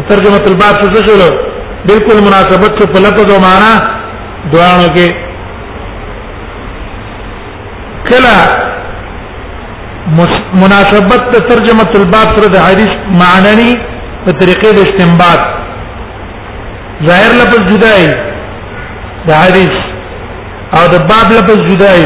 ترجمه 0.08 0.44
الباب 0.50 0.74
څه 0.82 1.00
شو 1.06 1.16
بالکل 1.86 2.16
مناسبت 2.30 2.72
په 2.82 2.98
لفظ 3.04 3.28
او 3.34 3.40
معنا 3.46 3.72
دعاونو 4.52 4.88
کې 4.96 5.08
کله 8.10 8.36
مناسبت 10.62 11.22
د 11.32 11.36
ترجمه 11.48 11.90
الباب 11.98 12.28
سره 12.36 12.48
د 12.52 12.56
حدیث 12.66 12.92
معنی 13.20 13.72
په 14.24 14.30
طریقې 14.40 14.70
د 14.74 14.78
استنباط 14.86 15.40
ظاهر 17.08 17.32
لفظ 17.40 17.60
جدای 17.70 18.06
د 19.28 19.32
حدیث 19.42 19.74
او 20.78 20.82
د 20.92 20.96
باب 21.10 21.26
لفظ 21.32 21.58
جدای 21.68 22.02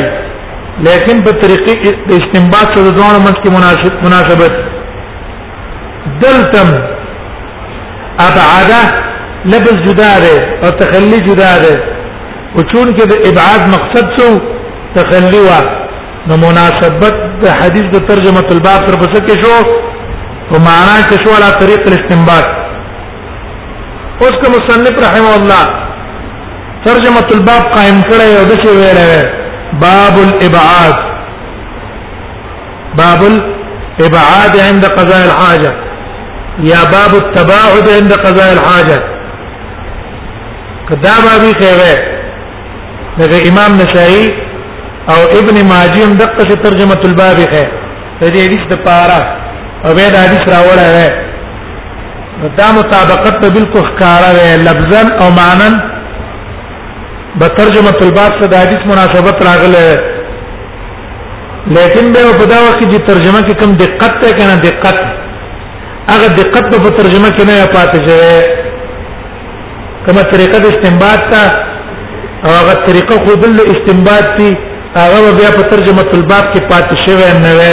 لیکن 0.88 1.22
په 1.24 1.30
طریقې 1.42 1.76
د 2.08 2.12
استنباط 2.20 2.76
سره 2.78 2.90
دونه 2.98 3.18
منځ 3.24 3.36
کې 3.42 3.50
مناسب 3.50 3.92
مناسبت 4.04 4.52
دلتم 6.20 6.68
ابعاده 8.28 8.80
لفظ 9.54 9.74
جداره 9.86 10.34
او 10.64 10.70
تخلي 10.84 11.20
جداره 11.30 11.74
او 12.54 12.60
چون 12.70 12.86
کې 12.96 13.04
د 13.06 13.26
ابعاد 13.32 13.62
مقصد 13.74 14.06
سو 14.20 14.28
تخلي 14.96 15.40
وه 15.48 15.75
نو 16.28 16.34
مناسبت 16.44 17.14
د 17.42 17.44
حدیث 17.58 17.86
د 17.94 17.96
ترجمه 18.08 18.46
الباب 18.52 18.80
تر 18.86 18.94
پس 19.00 19.12
کې 19.26 19.34
شو 19.42 19.56
په 20.50 20.56
معنا 20.66 20.96
کې 21.08 21.18
شو 21.24 21.30
علا 21.38 21.50
طریق 21.60 21.82
الاستنباط 21.90 22.46
اوس 24.26 24.34
کوم 24.44 24.52
مصنف 24.56 24.94
رحمه 25.06 25.32
الله 25.38 25.64
ترجمه 26.86 27.24
الباب 27.36 27.62
قائم 27.74 27.98
کړی 28.08 28.28
او 28.38 28.44
د 28.48 28.50
څه 28.62 28.68
ویل 28.78 29.00
باب 29.82 30.14
الابعاد 30.26 30.96
باب 33.02 33.20
الابعاد 33.30 34.52
عند 34.68 34.84
قضاء 34.98 35.20
الحاجه 35.28 35.72
یا 36.70 36.80
باب 36.96 37.12
التباعد 37.22 37.86
عند 37.96 38.12
قضاء 38.24 38.48
الحاجه 38.56 38.98
کدا 40.90 41.14
بابی 41.28 41.52
خیره 41.60 41.94
دغه 43.20 43.38
امام 43.52 43.72
نشائی 43.82 44.26
او 45.12 45.20
ابن 45.38 45.56
ماجه 45.72 46.00
هم 46.04 46.12
دغه 46.22 46.50
ترجمه 46.66 47.00
الباب 47.08 47.36
ہے 47.38 47.44
د 48.20 48.24
دې 48.34 48.40
حدیث 48.46 48.62
د 48.70 48.72
پارا 48.86 49.20
او 49.84 49.90
به 49.96 50.06
د 50.14 50.16
حدیث 50.24 50.42
راوړل 50.54 50.82
ہے 51.00 51.10
دا 52.60 52.66
مطابقت 52.78 53.34
ته 53.42 53.48
بالکل 53.58 53.82
ښکارا 53.90 54.30
وی 54.38 54.48
لفظا 54.70 55.02
او 55.22 55.26
معنا 55.40 55.68
به 57.38 57.48
ترجمه 57.60 57.96
الباب 58.08 58.30
سره 58.40 58.46
د 58.56 58.58
حدیث 58.66 58.80
مناسبت 58.90 59.36
راغله 59.50 59.84
لیکن 61.80 62.04
به 62.18 62.22
په 62.42 62.46
دا 62.52 62.58
وخت 62.66 62.80
چې 62.92 62.98
ترجمه 63.08 63.40
کې 63.46 63.54
کم 63.62 63.70
دقت 63.86 64.12
ته 64.26 64.30
کنه 64.42 64.56
دقت 64.68 64.98
هغه 66.12 66.26
دقت 66.42 66.64
په 66.82 66.88
ترجمه 67.02 67.28
کې 67.34 67.44
نه 67.50 67.54
پاتې 67.78 67.98
شوی 68.06 68.34
کومه 70.06 70.22
طریقه 70.36 70.56
د 70.62 70.64
استنباط 70.76 71.20
ته 71.34 71.42
هغه 72.54 72.74
طریقه 72.88 73.14
خو 73.26 73.30
بل 73.44 73.52
استنباط 73.74 74.26
دي 74.38 74.50
هغه 75.04 75.18
بیا 75.38 75.50
په 75.56 75.62
ترجمه 75.70 76.04
الباب 76.16 76.44
کې 76.52 76.60
پاتې 76.70 76.94
شوی 77.04 77.28
نه 77.44 77.52
وي 77.58 77.72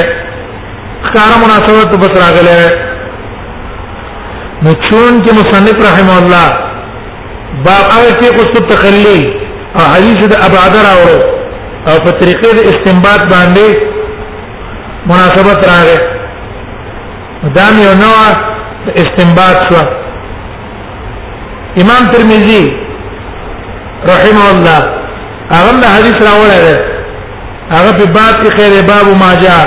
ښکارا 1.07 1.35
مناسبت 1.43 1.89
په 2.01 2.05
سر 2.13 2.19
راغلی 2.25 2.63
نو 4.63 4.71
چون 4.87 5.13
کې 5.23 5.31
مصنف 5.39 5.77
رحم 5.87 6.09
الله 6.19 6.49
باب 7.67 7.85
هغه 7.95 8.11
کې 8.19 8.27
قصه 8.37 8.59
تخلي 8.71 9.19
او 9.77 9.83
حدیث 9.93 10.21
د 10.33 10.45
ابو 10.49 10.57
عدر 10.65 10.85
او 10.93 11.01
او 11.89 11.95
په 12.05 12.11
طریقې 12.19 12.51
د 12.57 12.61
استنباط 12.71 13.21
باندې 13.33 13.67
مناسبت 15.11 15.59
راغی 15.73 15.97
دا 17.55 17.65
یو 17.83 17.91
نوع 18.03 18.19
استنباط 19.03 19.57
شو 19.69 19.79
امام 21.83 22.03
ترمذی 22.13 22.63
رحمه 24.15 24.47
الله 24.55 24.81
هغه 25.57 25.87
حدیث 25.95 26.17
راوړی 26.27 26.59
دی 26.67 26.75
هغه 27.77 27.91
په 27.99 28.05
باب 28.17 28.33
کې 28.41 28.49
خیر 28.57 28.73
باب 28.91 29.05
ما 29.21 29.31
جاء 29.43 29.65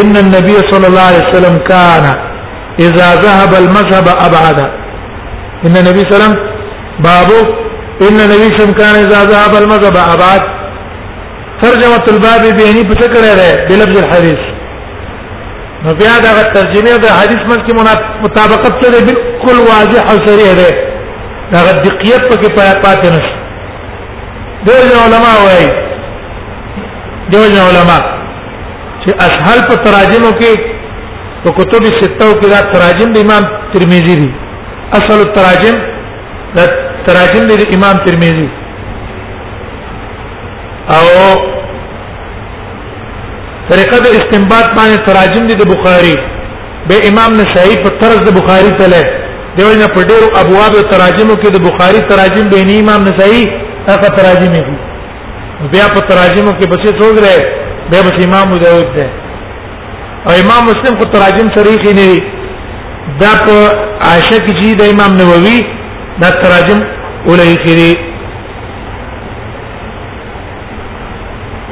ان 0.00 0.14
النبي 0.24 0.56
صلى 0.70 0.86
الله 0.90 1.04
عليه 1.10 1.22
وسلم 1.26 1.56
كان 1.72 2.04
اذا 2.86 3.08
ذهب 3.24 3.52
المذهب 3.62 4.06
ابعد 4.26 4.58
ان 5.66 5.74
النبي 5.82 6.00
صلى 6.02 6.10
الله 6.10 6.22
عليه 6.22 6.26
وسلم 6.26 6.36
بابو 7.08 7.40
ان 8.06 8.16
النبي 8.26 8.46
صلى 8.56 8.72
كان 8.82 8.94
اذا 9.06 9.20
ذهب 9.32 9.52
المذهب 9.62 9.96
ابعد 10.14 10.42
ترجمه 11.62 12.04
الباب 12.14 12.40
بياني 12.58 12.82
بشكل 12.90 13.20
ده 13.38 13.46
بلفظ 13.68 13.96
الحديث 14.04 14.40
نو 15.84 15.92
بیا 16.00 16.14
دا 16.24 16.30
ترجمه 16.56 16.96
د 17.02 17.06
حدیث 17.18 17.40
من 17.50 17.58
کې 17.66 17.72
مطابقت 18.24 18.72
سره 18.84 18.98
بالکل 19.08 19.56
واضح 19.72 20.00
او 20.10 20.16
صریح 20.26 20.50
ده 20.60 20.70
دا 21.52 21.72
دقیق 21.86 22.20
پکې 22.30 22.48
پاتې 22.86 23.06
نشي 23.16 23.34
ډېر 24.66 24.84
علما 25.04 25.32
وايي 25.44 25.89
دیو 27.32 27.46
جن 27.52 27.60
علماء 27.68 28.00
چې 29.02 29.10
اسهل 29.26 29.58
په 29.68 29.74
تراجمو 29.86 30.30
کې 30.40 30.52
په 31.44 31.48
کتب 31.58 31.82
سته 31.98 32.26
کې 32.40 32.48
دا 32.54 32.60
تراجم 32.72 33.08
د 33.16 33.24
امام 33.26 33.44
ترمذی 33.74 34.16
دي 34.22 34.30
اصل 34.98 35.16
التراجم 35.26 35.76
دا 36.58 36.64
تراجم 37.06 37.44
د 37.52 37.62
امام 37.76 37.96
ترمذی 38.08 38.48
او 40.96 41.06
طریقه 43.70 43.98
د 44.04 44.08
استنباط 44.18 44.66
باندې 44.78 44.98
تراجم 45.08 45.46
دي 45.52 45.56
د 45.62 45.72
بخاری 45.72 46.14
به 46.90 46.96
امام 47.12 47.30
نسائی 47.40 47.74
په 47.86 47.90
طرز 48.04 48.20
د 48.28 48.38
بخاری 48.40 48.70
تله 48.82 49.02
دیو 49.56 49.68
جن 49.78 49.86
په 49.96 50.00
ډیرو 50.12 50.28
ابواب 50.42 50.72
تراجمو 50.92 51.34
کې 51.42 51.48
د 51.58 51.66
بخاری 51.68 52.00
تراجم 52.12 52.44
به 52.54 52.58
امام 52.84 53.00
نسائی 53.10 53.42
هغه 53.88 54.08
تراجم 54.18 54.52
دي 54.56 54.64
بیا 55.72 55.84
په 55.94 56.00
تراجمو 56.08 56.52
کې 56.58 56.66
بچي 56.72 56.90
څوک 57.00 57.14
دی 57.24 57.38
بیا 57.90 58.00
بس 58.06 58.16
امام 58.26 58.48
داود 58.64 58.88
دی 58.98 59.04
او 60.28 60.32
امام 60.42 60.62
مسلم 60.70 60.94
خو 60.98 61.04
تراجم 61.14 61.48
صریح 61.56 61.84
نه 61.98 62.04
دی 62.10 62.18
دا 63.20 63.30
په 63.46 63.54
عائشہ 64.08 64.38
کې 64.46 64.54
چې 64.60 64.74
د 64.80 64.82
امام 64.92 65.12
نووي 65.20 65.58
دا 66.22 66.30
تراجم 66.44 66.80
اولای 67.28 67.56
کړي 67.56 68.10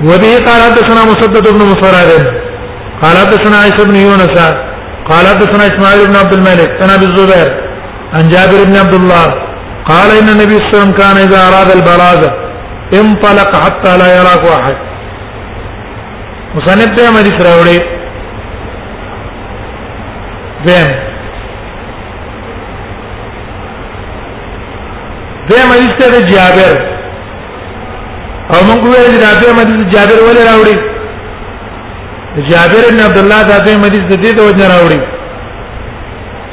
وبه 0.09 0.33
قال 0.48 0.61
حدثنا 0.66 1.03
مسدد 1.12 1.44
بن 1.53 1.61
مفرد 1.72 2.29
قال 3.03 3.16
حدثنا 3.22 3.59
عيسى 3.64 3.88
بن 3.92 3.96
يونس 4.01 4.37
قال 5.12 5.27
حدثنا 5.31 5.62
اسماعيل 5.70 6.07
بن 6.09 6.16
عبد 6.22 6.33
الملك 6.40 6.70
عن 6.83 6.90
ابي 6.96 7.05
الزبير 7.11 7.48
عن 8.18 8.29
جابر 8.35 8.64
بن 8.64 8.77
عبد 8.83 8.94
الله 8.94 9.27
قال 9.88 10.11
ان 10.20 10.29
النبي 10.35 10.55
صلى 10.55 10.61
الله 10.64 10.70
عليه 10.70 10.79
وسلم 10.79 10.92
كان 11.01 11.16
اذا 11.27 11.38
اراد 11.48 11.70
البلاغه 11.77 12.31
انطلق 12.94 13.57
حتى 13.64 13.98
لا 13.98 14.09
يراك 14.16 14.44
واحد 14.53 14.77
مصنف 16.55 16.87
دې 16.87 17.11
مری 17.14 17.33
سره 17.38 17.51
وړي 17.61 17.98
دیم 20.66 20.94
دیم 25.51 25.72
حدیث 25.72 25.98
ته 25.98 26.20
جابر 26.31 26.79
او 28.55 28.61
موږ 28.68 28.83
ویل 28.92 29.16
دا 29.24 29.33
دیم 29.42 29.61
حدیث 29.62 29.83
جابر 29.96 30.18
ولې 30.27 30.42
راوړي 30.51 30.77
جابر 32.53 32.83
بن 32.92 33.01
عبد 33.09 33.18
الله 33.24 33.42
دا 33.51 33.59
دیم 33.66 33.85
حدیث 33.88 34.01
د 34.12 34.22
دې 34.22 34.33
ته 34.37 34.42
وځنه 34.46 34.68
راوړي 34.74 35.01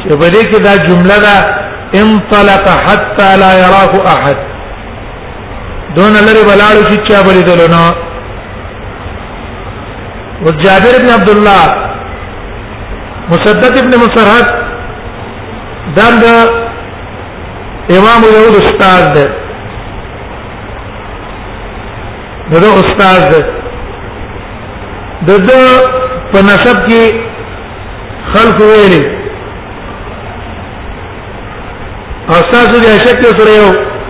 چې 0.02 0.10
په 0.10 0.30
دې 0.30 0.46
کې 0.52 0.62
دا 0.64 0.78
جمله 0.78 1.20
ده 1.20 1.36
انطلق 2.04 2.70
حتى 2.88 3.30
لا 3.44 3.52
يراه 3.60 4.04
احد 4.16 4.44
دون 5.94 6.14
لري 6.14 6.42
ولاړو 6.46 6.82
چې 6.90 6.96
چا 7.08 7.22
بلی 7.28 7.42
دلونو 7.50 7.86
او 10.42 10.52
جابر 10.64 10.94
بن 11.04 11.10
عبد 11.10 11.30
الله 11.30 11.86
مسدد 13.30 13.78
ابن 13.78 13.90
مسرحد 13.90 14.48
دند 15.98 16.24
امام 17.98 18.24
یو 18.24 18.50
استاد 18.64 19.14
ده 19.14 19.26
دغه 22.52 22.80
استاد 22.84 23.30
ده 23.30 23.44
دغه 25.38 25.90
په 26.34 26.38
نسب 26.42 26.88
کې 26.88 27.16
خلق 28.34 28.62
ویلي 28.62 29.04
او 32.30 32.42
تاسو 32.52 32.74
دې 32.82 33.08
شک 33.08 33.22
سره 33.22 33.56
یو 33.60 33.70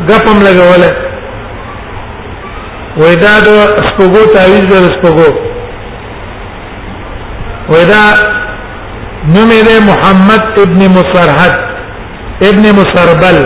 غپم 0.10 0.40
لګوله 0.44 1.14
وې 3.01 3.13
د 3.23 3.25
سپګو 3.88 4.21
تعویز 4.36 4.65
د 4.71 4.75
سپګو 4.95 5.29
وې 7.73 7.86
نوم 9.34 9.49
یې 9.60 9.79
محمد 9.89 10.43
ابن 10.63 10.81
مصرحت 10.97 11.55
ابن 12.49 12.63
مصربل 12.79 13.38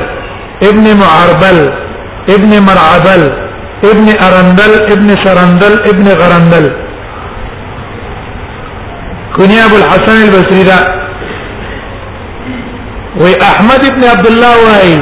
ابن 0.70 0.86
معربل 1.02 1.58
ابن 2.36 2.52
مرعبل 2.68 3.22
ابن 3.92 4.08
ارندل 4.28 4.72
ابن 4.94 5.10
سرندل 5.24 5.74
ابن 5.92 6.08
غرندل 6.22 6.66
كنيا 9.38 9.66
ابو 9.66 9.76
الحسن 9.82 10.18
البصري 10.28 10.64
ده 10.70 10.80
واحمد 13.22 13.82
ابن 13.92 14.04
عبد 14.14 14.28
الله 14.28 14.54
وائل 14.68 15.00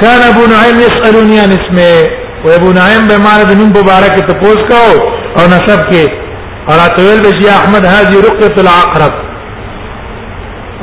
كان 0.00 0.20
ابو 0.32 0.42
نعيم 0.52 0.76
يسالني 0.80 1.40
عن 1.40 1.50
اسمه 1.58 2.19
و 2.44 2.48
ابو 2.50 2.72
نعیم 2.78 3.04
به 3.08 3.16
مال 3.16 3.40
د 3.50 3.52
نوم 3.58 3.68
مبارک 3.68 4.14
ته 4.26 4.32
پوس 4.42 4.60
کاو 4.70 4.92
او 5.38 5.44
نسب 5.54 5.80
کې 5.90 6.04
اور 6.70 6.78
اتویل 6.84 7.20
به 7.24 7.30
شي 7.40 7.48
احمد 7.54 7.84
هذه 7.92 8.14
رقه 8.28 8.56
العقرب 8.62 9.12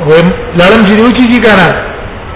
و 0.08 0.12
لړم 0.60 0.82
چې 0.86 0.94
دوی 0.98 1.12
چې 1.18 1.40
کنا 1.46 1.68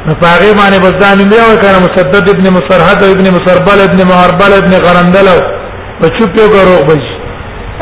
نو 0.07 0.15
پاره 0.23 0.49
باندې 0.59 0.81
بزدان 0.85 1.25
مې 1.31 1.49
او 1.49 1.57
کنا 1.63 1.79
مسدد 1.87 2.31
ابن 2.35 2.47
مسرحد 2.59 3.03
او 3.03 3.11
ابن 3.17 3.27
مسربل 3.37 3.79
ابن 3.89 3.99
مهربل 4.13 4.53
ابن 4.63 4.73
غرندل 4.87 5.29
او 5.37 6.15
چوپ 6.19 6.37
یو 6.41 6.47
غرو 6.55 6.77
بج 6.89 7.03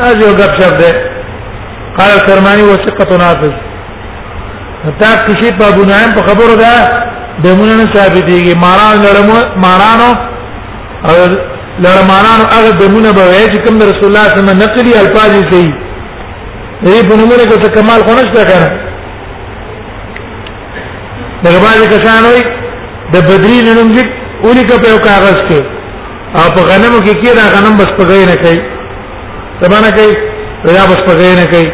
از 0.09 0.15
یو 0.25 0.31
غب 0.39 0.53
شپ 0.61 0.77
ده 0.81 0.91
قال 1.97 2.17
کرمانی 2.27 2.61
وثقه 2.71 3.17
نافذ 3.17 3.53
تا 5.01 5.09
کشی 5.27 5.51
په 5.59 5.65
ابو 5.71 5.83
نعیم 5.89 6.11
په 6.11 6.21
خبرو 6.27 6.55
ده 6.65 6.73
دمونه 7.43 7.85
ثابتېږي 7.93 8.55
ماران 8.65 8.97
لړم 9.05 9.59
مارانو 9.65 10.29
او 11.09 11.15
لړمانانو 11.83 12.45
هغه 12.55 12.71
دمونه 12.81 13.09
به 13.17 13.23
وای 13.31 13.47
چې 13.51 13.57
کوم 13.65 13.77
رسول 13.89 14.07
الله 14.09 14.25
صلی 14.29 14.39
الله 14.39 14.51
علیه 14.51 14.63
وسلم 14.63 14.63
نقلی 14.63 14.93
الفاظ 15.01 15.29
یې 15.37 15.45
کوي 15.51 15.69
دې 16.85 17.03
په 17.07 17.15
نومونه 17.19 17.43
کې 17.49 17.69
کمال 17.77 18.01
خو 18.07 18.11
نشته 18.19 18.41
کنه 18.49 18.67
دغه 21.45 21.59
باندې 21.65 21.87
کسان 21.93 22.21
وای 22.25 22.41
د 23.13 23.17
بدرین 23.27 23.65
نوم 23.77 23.89
دې 23.95 24.03
اولی 24.45 24.63
کا 24.63 24.75
په 24.83 24.97
کاغذ 25.07 25.39
کې 25.49 25.61
او 26.39 26.45
په 26.55 26.61
غنمو 26.69 26.99
کې 27.05 27.13
کې 27.21 27.31
دا 27.37 27.45
غنم 27.55 27.75
بس 27.79 27.91
پګې 27.99 28.21
نه 28.29 28.35
کوي 28.43 28.61
تبانه 29.61 29.89
کوي 29.97 30.13
ریا 30.65 30.83
بس 30.91 31.01
پګې 31.07 31.31
نه 31.39 31.45
کوي 31.53 31.69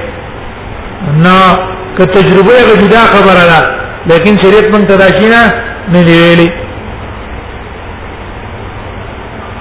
نو 1.25 1.39
که 1.97 2.05
تجربه 2.05 2.55
غوډه 2.67 3.03
خبره 3.15 3.43
ده 3.51 3.59
لیکن 4.09 4.33
شریعت 4.43 4.71
مونږ 4.73 4.85
ته 4.87 4.95
دا 4.95 5.07
شي 5.19 5.27
نه 5.35 5.43
نه 5.93 6.01
ویلي 6.07 6.49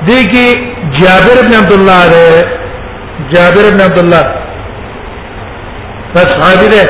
دیکي 0.04 0.44
جابر 1.00 1.42
بن 1.46 1.54
عبد 1.58 1.72
الله 1.72 2.06
ده 2.06 2.44
جابر 3.32 3.70
بن 3.70 3.80
عبد 3.80 3.98
الله 3.98 4.24
فصحابي 6.14 6.68
ده 6.68 6.84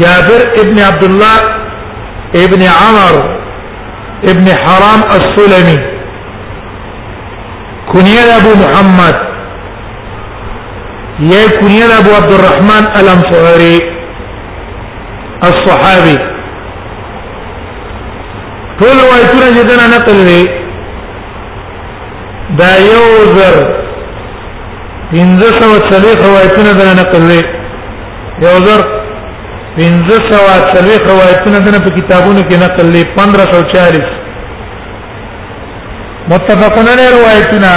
جابر 0.00 0.42
ابن 0.62 0.78
عبد 0.78 1.04
الله 1.04 1.38
ابن 2.42 2.62
عمر 2.62 3.16
ابن 4.24 4.46
حرام 4.64 5.02
السلمي 5.16 5.78
كنيه 7.92 8.36
ابو 8.36 8.50
محمد 8.64 9.16
يا 11.32 11.48
كنيه 11.60 11.98
ابو 11.98 12.10
عبد 12.16 12.30
الرحمن 12.30 12.84
الانصاري 13.00 13.76
الصحابي 15.44 16.16
ټول 18.80 18.96
روایتونه 19.04 19.46
چې 19.56 19.68
دنا 19.68 19.86
نقل 19.98 20.12
لري 20.22 20.59
دا 22.58 22.70
یو 22.92 23.04
زر 23.36 23.56
پنځه 25.12 25.48
سوه 25.60 25.78
څلوېښت 25.88 26.22
روایتونه 26.28 26.72
درنه 26.78 26.94
نقل 27.00 27.24
دی 27.30 27.42
یو 28.46 28.54
زر 28.66 28.82
پنځه 29.76 30.16
سوه 30.30 30.54
څلوېښت 30.72 31.06
روایتونه 31.14 31.58
درنه 31.64 31.80
په 31.86 31.90
کتابونو 31.98 32.40
کې 32.48 32.56
نقل 32.64 32.86
دی 32.96 33.02
پندرہ 33.16 33.46
سو 33.52 33.62
چالیس 33.72 34.08
متفقون 36.32 36.86
علیه 36.94 37.10
روایتونه 37.16 37.70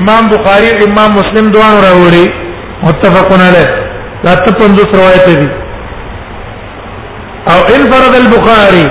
امام 0.00 0.24
بخاری 0.36 0.70
امام 0.90 1.10
مسلم 1.20 1.46
دوه 1.56 1.70
راوړي 1.84 2.26
متفقون 2.86 3.40
علیه 3.48 3.68
دا 4.28 4.34
ته 4.44 4.52
پنځه 4.60 4.84
روایت 4.96 5.26
دي 5.40 5.48
او 7.52 7.58
انفرد 7.76 8.14
البخاری 8.22 8.86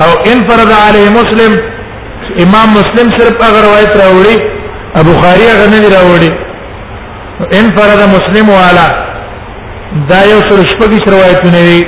او 0.05 0.11
انفرد 0.33 0.71
علی 0.87 1.05
مسلم 1.19 1.53
امام 2.45 2.69
مسلم 2.79 3.07
صرف 3.19 3.37
هغه 3.47 3.61
روایت 3.67 3.93
راوړي 4.03 4.37
ابو 5.01 5.13
خاری 5.23 5.47
هغه 5.55 5.67
نه 5.73 5.79
راوړي 5.97 6.33
انفرد 7.61 8.01
مسلم 8.17 8.49
والا 8.59 8.87
دا 10.13 10.21
یو 10.33 10.39
سر 10.49 10.61
شپږش 10.71 11.05
روایتونه 11.15 11.61
دي 11.69 11.81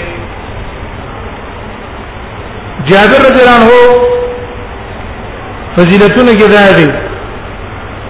جابر 2.91 3.21
رضی 3.29 3.41
الله 3.43 3.57
عنه 3.61 3.73
فضیلتونه 5.77 6.33
کې 6.39 6.49
دا 6.57 6.73
دي 6.79 6.89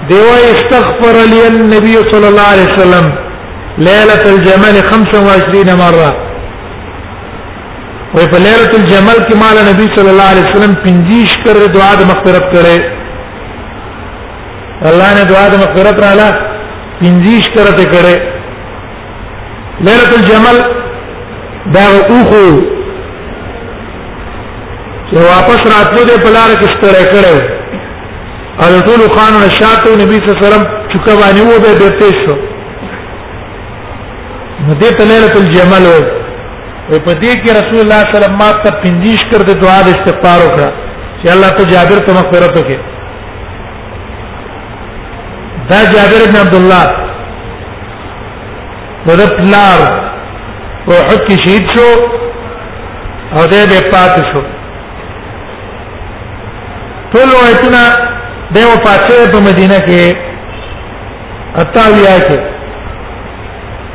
دیو 0.08 0.28
استغفر 0.54 1.14
لي 1.32 1.44
النبي 1.50 1.94
صلى 2.12 2.28
الله 2.28 2.46
عليه 2.52 2.68
وسلم 2.72 3.06
ليله 3.78 4.22
الجمال 4.34 4.82
25 4.90 5.76
مره 5.84 6.23
وې 8.14 8.24
په 8.32 8.38
ليله 8.46 8.70
الجمل 8.80 9.18
کې 9.26 9.34
مال 9.44 9.56
نبی 9.70 9.86
صلی 9.96 10.10
الله 10.12 10.28
علیه 10.32 10.46
وسلم 10.50 10.72
پنځیش 10.86 11.30
کړ 11.46 11.54
دعا 11.76 11.92
د 12.00 12.02
مغفرت 12.10 12.44
کړې 12.52 12.78
الله 14.92 15.10
نے 15.18 15.22
دعا 15.32 15.46
د 15.54 15.56
مغفرت 15.64 15.96
را 16.04 16.12
لاله 16.20 16.38
پنځیش 17.00 17.44
کړ 17.56 17.66
ته 17.80 17.84
کړې 17.96 18.16
ليله 19.90 20.08
الجمل 20.20 20.56
دا 21.76 21.84
اوخو 21.96 22.46
چې 25.10 25.14
واپس 25.32 25.60
راتلو 25.74 26.00
دې 26.08 26.16
په 26.24 26.30
لار 26.36 26.50
کې 26.60 26.68
ستړی 26.74 27.04
کړو 27.12 27.36
او 28.64 28.68
ټول 28.88 29.00
خان 29.14 29.32
نشاطو 29.46 29.90
نبی 30.02 30.16
صلی 30.16 30.26
الله 30.32 30.40
علیه 30.40 30.48
وسلم 30.48 30.64
چکه 30.92 31.12
باندې 31.20 31.42
و 31.44 31.46
به 31.64 31.70
بیرته 31.80 32.08
شو 32.24 32.34
نو 34.66 34.74
دې 34.80 34.90
ته 34.98 35.04
ليله 35.10 35.32
الجمل 35.40 35.84
وې 35.92 36.13
په 36.88 37.12
دې 37.20 37.32
کې 37.42 37.50
رسول 37.60 37.80
الله 37.80 38.00
صلی 38.00 38.08
الله 38.08 38.10
علیه 38.12 38.16
وسلم 38.20 38.36
ماته 38.36 38.70
پنځیش 38.84 39.20
کړ 39.30 39.38
د 39.48 39.52
دعا 39.64 39.78
د 39.84 39.88
استغفار 39.94 40.38
وکړه 40.46 40.72
چې 41.20 41.28
الله 41.34 41.50
ته 41.56 41.64
جابر 41.64 41.98
ته 42.06 42.12
مغفرت 42.18 42.58
وکړي 42.58 42.78
دا 45.70 45.78
جابر 45.92 46.20
بن 46.30 46.36
عبد 46.44 46.54
الله 46.54 46.84
د 49.06 49.32
پلار 49.38 49.80
او 50.86 50.94
حق 51.08 51.26
شهید 51.44 51.64
شو 51.74 51.88
او 53.36 53.46
دې 53.50 53.62
به 53.70 53.90
پات 53.90 54.14
شو 54.32 54.42
ټول 57.12 57.30
ایتنا 57.48 57.84
د 58.54 58.58
و 58.58 58.72
پاتې 58.84 59.32
په 59.34 59.40
مدینه 59.48 59.78
کې 59.80 60.16
اتاویا 61.64 62.16
کې 62.20 62.40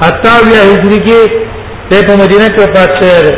اتاویا 0.07 0.61
هجری 0.71 0.99
کې 1.07 1.47
دی 1.89 2.01
په 2.07 2.15
مدینه 2.23 2.47
کې 2.49 2.59
وفات 2.63 2.89
شوی 2.99 3.31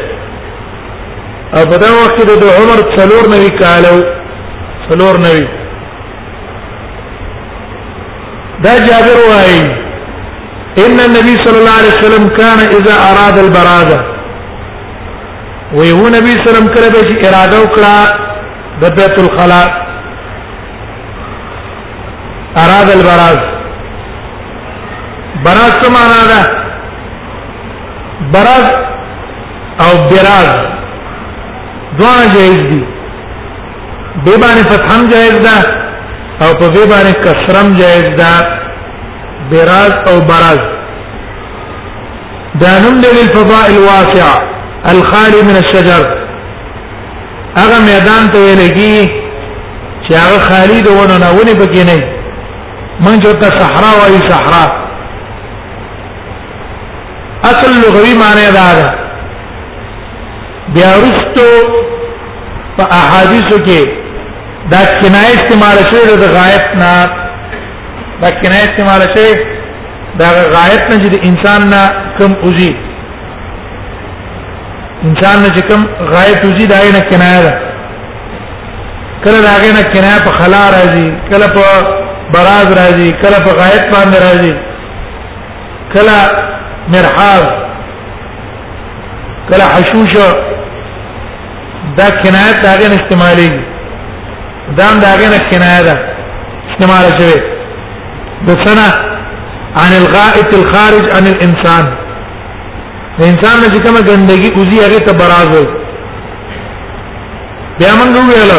او 1.56 1.62
په 1.72 1.78
دا 1.84 1.90
وخت 2.00 2.16
کې 2.18 2.26
د 2.42 2.46
عمر 2.60 2.80
څلور 2.98 3.24
نوي 3.34 3.52
کالو 3.62 3.96
څلور 4.90 5.16
نوي 5.28 5.46
دا 8.66 8.74
جابر 8.88 9.18
وايي 9.32 9.62
ان 10.86 11.00
النبي 11.06 11.34
صلى 11.44 11.58
الله 11.60 11.76
عليه 11.80 11.94
وسلم 11.98 12.28
كان 12.40 12.60
اذا 12.78 12.96
اراد 13.12 13.38
البراده 13.46 14.00
ويهو 15.78 16.06
نبي 16.18 16.34
صلى 16.34 16.42
الله 16.42 16.50
عليه 16.50 16.72
وسلم 16.72 16.74
کله 16.76 17.00
چې 17.10 17.26
اراده 17.28 17.58
وکړه 17.62 17.96
د 18.82 18.86
بیت 18.98 19.20
الخلاء 19.20 19.68
اراد 22.64 22.90
البراز 22.98 23.38
براز 25.46 25.72
څه 25.82 25.90
معنا 25.98 26.22
ده 26.32 26.61
برز 28.34 28.66
او 29.86 29.94
براز 30.10 30.52
دوه 32.00 32.34
جایز 32.34 32.62
دي 32.70 32.84
به 34.26 34.38
باندې 34.38 34.64
فتحم 34.72 35.08
جایز 35.12 35.36
ده 35.48 35.58
او 36.46 36.54
په 36.54 36.70
به 36.70 36.86
باندې 36.92 37.14
کسرم 37.24 37.74
جایز 37.74 38.04
ده 38.04 38.48
براز 39.52 39.94
او 40.08 40.20
براز 40.30 40.60
دا 42.62 42.80
نوم 42.80 43.02
دی 43.02 43.08
للفضاء 43.18 43.66
الواسع 43.70 44.30
الخالي 44.92 45.42
من 45.48 45.56
الشجر 45.56 46.06
هغه 47.58 47.80
میدان 47.90 48.30
ته 48.32 48.40
ویلږي 48.56 49.10
چې 50.08 50.14
هغه 50.14 50.40
خالي 50.40 50.82
دونه 50.82 51.18
نه 51.18 51.30
ونی 51.32 51.54
پکې 51.54 51.86
نه 51.90 52.04
من 53.00 53.20
جو 53.20 53.34
ته 53.34 53.50
صحرا 53.60 53.92
وایي 54.02 54.20
صحرا 54.30 54.81
اصل 57.49 57.71
لغوي 57.82 58.13
معنی 58.21 58.47
دا 58.58 58.67
ده 58.71 58.82
بیا 60.73 60.91
رستو 61.04 61.47
په 62.77 62.84
احادیثو 62.99 63.58
کې 63.67 63.82
دا 64.73 64.82
کنایه 65.01 65.34
استعمال 65.38 65.77
شوی 65.91 66.04
د 66.12 66.23
غایت 66.36 66.67
نه 66.82 66.91
دا 68.21 68.30
کنایه 68.41 68.67
استعمال 68.69 69.01
شوی 69.15 69.34
دا 70.19 70.27
غایت 70.56 70.84
نه 70.89 70.95
چې 71.04 71.19
انسان 71.32 71.62
نه 71.73 71.82
کم 72.19 72.32
اوزي 72.43 72.71
انسان 75.10 75.38
نه 75.47 75.62
کم 75.73 75.82
غایت 76.13 76.39
اوزي 76.45 76.67
دا 76.75 76.80
نه 76.95 77.01
کنایه 77.12 77.41
ده 77.45 77.54
کله 79.23 79.39
دا 79.41 79.54
نه 79.77 79.84
کنایه 79.93 80.19
په 80.30 80.38
خلا 80.39 80.63
راځي 80.71 81.08
کله 81.32 81.47
په 81.56 81.63
براز 82.34 82.67
راځي 82.80 83.10
کله 83.21 83.38
په 83.45 83.51
غایت 83.62 83.86
باندې 83.93 84.19
راځي 84.25 84.54
کله 85.93 86.15
مرحاض 86.89 87.46
کله 89.50 89.63
حشوش 89.74 90.13
دا 91.98 92.10
کنایت 92.24 92.62
دا 92.63 92.72
غن 92.76 92.91
استعمالي 93.00 93.50
دام 94.78 95.00
دا 95.00 95.12
غن 95.20 95.38
کنایت 95.52 95.86
دا 95.86 95.96
استعمال 96.70 97.06
شوی 97.17 97.39
د 98.48 98.63
سنا 98.65 98.88
عن 99.78 99.91
الغائط 100.02 100.54
الخارج 100.54 101.06
عن 101.17 101.28
الانسان 101.28 101.86
انسان 103.20 103.58
نه 103.62 103.67
چې 103.67 103.80
کومه 103.88 104.02
ګندګي 104.02 104.58
اوزي 104.58 104.80
هغه 104.86 104.98
ته 105.06 105.13
براز 105.13 105.50
وي 105.56 105.65
بیا 107.80 107.91
موږ 108.00 108.13
ویل 108.30 108.52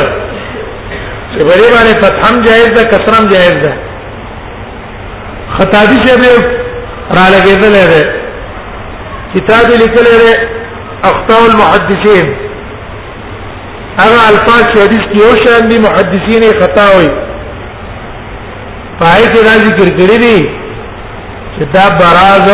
چې 1.32 1.38
بری 1.48 1.68
باندې 1.74 2.04
فتحم 2.04 2.40
جائز 2.44 2.68
ده 2.74 2.82
کسرم 2.84 3.28
جائز 3.28 3.52
ده 3.62 3.72
خطابی 5.58 5.96
شبه 6.06 6.61
را 7.10 7.24
لګېدلې 7.34 7.84
ده 7.92 8.02
کتاب 9.34 9.66
لیکلې 9.80 10.16
ده 10.22 10.32
اخطاء 11.10 11.42
المحدثين 11.50 12.26
هغه 14.00 14.22
الفاظ 14.32 14.62
چې 14.72 14.78
حدیث 14.84 15.04
کې 15.12 15.16
یو 15.24 15.36
شان 15.42 15.68
دي 15.68 15.78
محدثین 15.78 16.42
یې 16.42 16.52
خطا 16.62 16.86
وي 16.96 17.08
پای 19.00 19.22
کې 19.32 19.42
دا 19.48 19.54
ذکر 19.66 19.88
کړی 19.98 20.18
دي 20.24 20.38
چې 21.54 21.64
دا 21.74 21.84
براز 22.00 22.48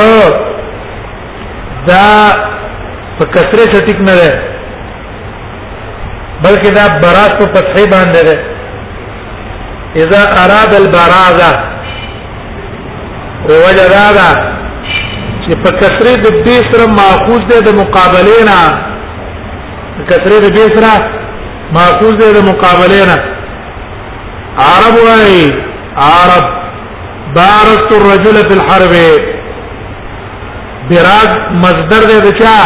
دا 1.88 2.04
په 3.18 3.24
کثرې 3.34 3.66
سټیک 3.74 3.98
نه 4.08 4.14
ده 4.20 4.32
بلکې 6.44 6.68
دا 6.76 6.84
براز 7.02 7.32
په 7.38 7.46
فتحې 7.54 7.86
باندې 7.94 8.22
ده 8.28 8.36
اذا 9.94 10.22
اراد 10.42 10.74
البرازه 10.74 11.52
او 13.46 13.52
وجه 13.64 13.86
دا 13.94 14.04
ده 14.18 14.28
چې 15.42 15.52
په 15.62 15.70
کسری 15.80 16.14
د 16.26 16.28
دې 16.46 16.56
سره 16.70 16.86
ماخوذ 16.98 17.42
ده 17.50 17.58
د 17.68 17.70
مقابله 17.80 18.36
نه 18.50 18.58
کسری 20.10 20.38
د 20.46 20.48
دې 20.56 20.66
سره 20.76 20.92
ماخوذ 21.76 22.14
ده 22.20 22.26
د 22.38 22.40
مقابله 22.50 23.00
نه 23.10 23.18
عرب 24.70 24.94
وايي 25.08 25.46
عرب 26.10 26.46
بارت 27.38 27.88
الرجل 28.00 28.36
في 28.48 28.54
الحرب 28.58 28.94
براد 30.90 31.30
مصدر 31.64 32.02
ده 32.10 32.18
بچا 32.26 32.56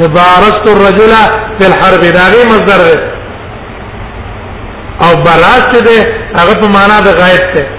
د 0.00 0.12
بارت 0.18 0.62
الرجل 0.74 1.12
في 1.58 1.64
الحرب 1.70 2.02
دا 2.18 2.24
غي 2.34 2.42
مصدر 2.52 2.80
ده 2.88 2.96
او 5.06 5.12
بلاست 5.26 5.74
ده 5.88 5.98
هغه 6.38 6.54
په 6.60 6.68
معنا 6.76 7.00
د 7.06 7.08
غایب 7.22 7.44
ته 7.54 7.75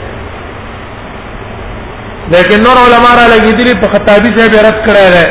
لیکن 2.31 2.63
نور 2.67 2.77
علما 2.85 3.11
را 3.19 3.25
لګیدلی 3.35 3.73
په 3.81 3.87
خطابی 3.93 4.29
صاحب 4.37 4.53
رد 4.65 4.79
کړی 4.85 5.07
دی 5.15 5.25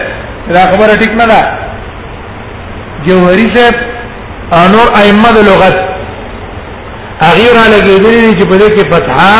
دا 0.56 0.62
خبره 0.70 0.94
ټیک 1.02 1.12
نه 1.20 1.26
ده 1.30 1.40
جوهری 3.08 3.46
صاحب 3.56 3.76
انور 4.62 4.86
ائمه 5.00 5.30
د 5.36 5.44
لغت 5.48 5.76
هغه 7.24 7.48
را 7.56 7.64
لګیدلی 7.74 8.36
چې 8.38 8.44
په 8.50 8.56
دې 8.60 8.68
کې 8.74 8.84
فتحا 8.92 9.38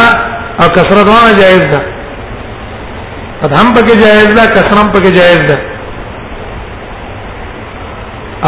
او 0.61 0.67
کسره 0.77 1.03
دوه 1.09 1.27
جایز 1.41 1.65
ده 1.73 1.81
فتح 3.41 3.57
هم 3.61 3.69
پکې 3.75 3.95
جایز 4.05 4.29
ده 4.39 4.45
کسره 4.55 4.77
هم 4.83 4.89
پکې 4.93 5.11
جایز 5.19 5.41
ده 5.51 5.59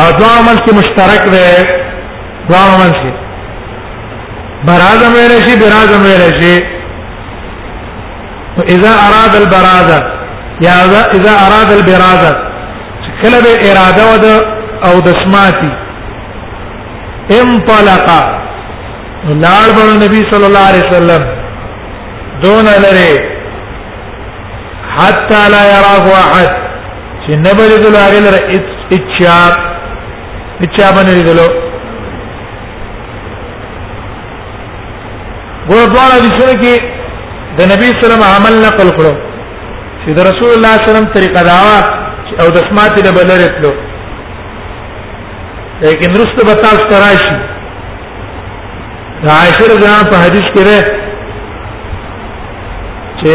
او 0.01 0.05
دوه 0.23 0.33
عمل 0.41 0.59
کې 0.63 0.73
مشترک 0.81 1.23
ده 1.35 1.49
دوه 2.49 2.59
عمل 2.75 2.93
کې 3.01 3.13
برازم 4.67 5.11
ویل 5.19 5.35
شي 5.47 5.55
برازم 5.63 6.01
ویل 6.09 6.43
شي 6.43 6.59
واذا 8.59 8.91
اراد 9.07 9.35
البرازه 9.43 9.99
يا 10.61 11.05
اذا 11.15 11.31
اراد 11.47 11.71
البرازه 11.73 12.33
کله 13.23 13.41
به 13.41 13.55
اراده 13.71 14.05
ود 14.15 14.25
او 14.87 15.01
دسماتي 15.01 15.27
سماتی 15.29 15.73
انطلقا 17.41 18.23
لاړ 19.43 19.67
بل 19.77 19.89
نبی 20.05 20.21
صلی 20.31 20.47
الله 20.47 20.67
علیه 20.69 20.85
وسلم 20.91 21.23
دون 22.43 22.65
لري 22.85 23.15
حتى 24.99 25.43
لا 25.55 25.63
يراه 25.77 26.05
احد 26.25 26.51
چې 27.27 27.31
نبی 27.31 27.67
دې 27.71 27.91
لاغل 27.95 28.25
را 28.35 28.41
اچا 28.97 29.41
اچا 30.63 30.91
باندې 30.95 31.25
دلو 31.31 31.49
ګور 35.69 35.87
دواړه 35.95 36.17
د 36.25 36.27
سره 36.41 36.98
د 37.59 37.61
نبی 37.73 37.87
سلام 38.03 38.23
عمل 38.35 38.55
نقل 38.67 38.89
کړو 38.97 39.13
چې 40.03 40.11
د 40.17 40.19
رسول 40.29 40.51
الله 40.57 40.75
سلام 40.89 41.07
طریقه 41.15 41.43
دا 41.47 41.55
او 42.43 42.47
د 42.57 42.67
سمات 42.69 42.95
له 43.07 43.11
بلرتلو 43.19 43.71
لیکن 45.85 46.11
رسته 46.23 46.41
به 46.49 46.55
تاسو 46.65 46.85
تراشي 46.93 47.37
دا 49.25 49.31
عاشر 49.41 49.71
جان 49.83 50.03
په 50.13 50.17
حدیث 50.27 50.47
کې 50.57 50.63
ده 50.69 50.79
چې 53.23 53.35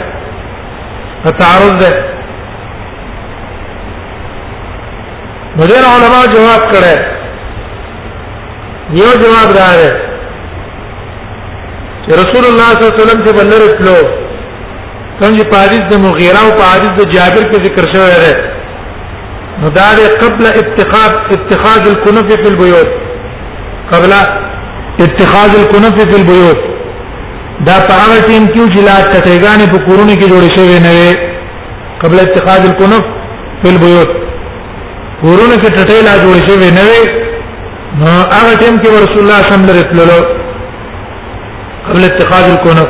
تعارض 1.42 1.76
ده 1.84 2.09
ډېر 5.72 5.84
علما 5.94 6.22
جواب 6.34 6.62
کړي 6.72 6.96
یو 9.00 9.10
جواب 9.22 9.50
راغی 9.60 9.92
چې 12.04 12.12
رسول 12.22 12.44
الله 12.50 12.68
صلی 12.76 12.84
الله 12.84 12.86
علیه 12.96 13.04
وسلم 13.04 13.20
چې 13.26 13.32
بلر 13.40 13.62
اتلو 13.70 14.00
څنګه 15.22 15.44
په 15.54 15.58
حدیث 15.64 15.84
د 15.92 15.94
مغیره 16.06 16.40
او 16.46 16.52
په 16.60 16.66
حدیث 16.74 16.92
د 17.00 17.02
جابر 17.16 17.44
کې 17.52 17.58
ذکر 17.68 17.84
شوی 17.96 18.16
دی 18.26 18.34
نو 19.62 19.68
دا 19.80 19.90
قبل 20.22 20.44
اتخاذ 20.62 21.12
اتخاذ 21.38 21.82
الكنف 21.94 22.28
في 22.44 22.48
البيوت 22.52 22.90
قبل 23.92 24.12
اتخاذ 25.06 25.52
الكنف 25.62 25.96
في 26.12 26.16
البيوت 26.20 26.60
دا 27.66 27.80
په 27.88 27.94
هغه 28.04 28.18
ټیم 28.28 28.46
کې 28.54 28.64
چې 28.74 28.82
لا 28.90 28.98
کټېګانې 29.12 29.66
په 29.72 29.86
کورونه 29.86 30.14
کې 30.16 30.28
جوړې 30.32 30.50
شوې 30.58 30.78
نه 30.86 30.92
وي 30.98 31.12
قبل 32.04 32.18
اتخاذ 32.26 32.62
الكنف 32.70 33.06
في 33.64 33.68
البيوت 33.74 34.12
ورونه 35.26 35.56
کې 35.62 35.70
ټټې 35.78 36.00
لا 36.08 36.14
جوړ 36.24 36.36
شوی 36.48 36.70
نه 36.78 36.84
وي 36.90 37.04
نو 38.02 38.12
هغه 38.36 38.54
ټیم 38.62 38.76
کې 38.82 38.90
رسول 39.04 39.22
الله 39.24 39.40
صلی 39.42 39.56
الله 39.56 39.78
علیه 39.86 39.96
وسلم 39.96 40.38
قبل 41.88 42.04
اتخاذ 42.10 42.44
الكنف 42.52 42.90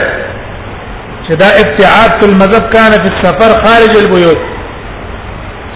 چې 1.27 1.33
دا 1.43 1.49
ابتعاد 1.63 2.25
المذهب 2.31 2.65
کان 2.77 2.93
فی 3.03 3.09
السفر 3.15 3.51
خارج 3.67 3.93
البيوت 4.03 4.41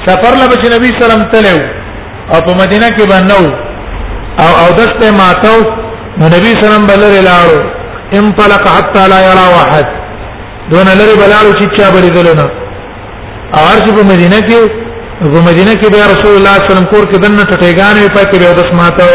سفر 0.06 0.32
لبه 0.40 0.58
نبی 0.74 0.90
سلام 1.02 1.22
تلو 1.34 1.56
او 2.32 2.36
په 2.46 2.52
مدینه 2.62 2.88
کې 2.96 3.04
باندې 3.12 4.42
او 4.44 4.50
او 4.62 4.68
دسته 4.80 5.06
ماتو 5.20 5.86
نو 6.20 6.24
نبی 6.34 6.50
سلام 6.62 6.82
بلر 6.90 7.12
لاړو 7.28 7.58
ام 8.20 8.26
طلق 8.40 8.64
حتى 8.76 9.02
لا 9.12 9.16
يرى 9.28 9.42
واحد 9.56 9.86
دون 10.70 10.88
لري 11.00 11.12
بلاړو 11.22 11.50
چې 11.58 11.64
چا 11.76 11.86
بلې 11.96 12.10
دلونه 12.16 12.46
او 13.58 13.62
ارج 13.74 13.84
په 13.98 14.02
مدینه 14.12 14.40
کې 14.48 14.60
په 15.34 15.40
مدینه 15.48 15.72
کې 15.80 15.88
به 15.96 16.00
رسول 16.12 16.34
الله 16.38 16.54
صلی 16.54 16.54
الله 16.54 16.54
علیه 16.58 16.72
وسلم 16.72 16.88
کور 16.92 17.04
کې 17.10 17.16
دنه 17.24 17.42
ټټېګانې 17.50 18.04
پاتې 18.16 18.36
به 18.42 18.48
د 18.58 18.60
سماته 18.70 19.08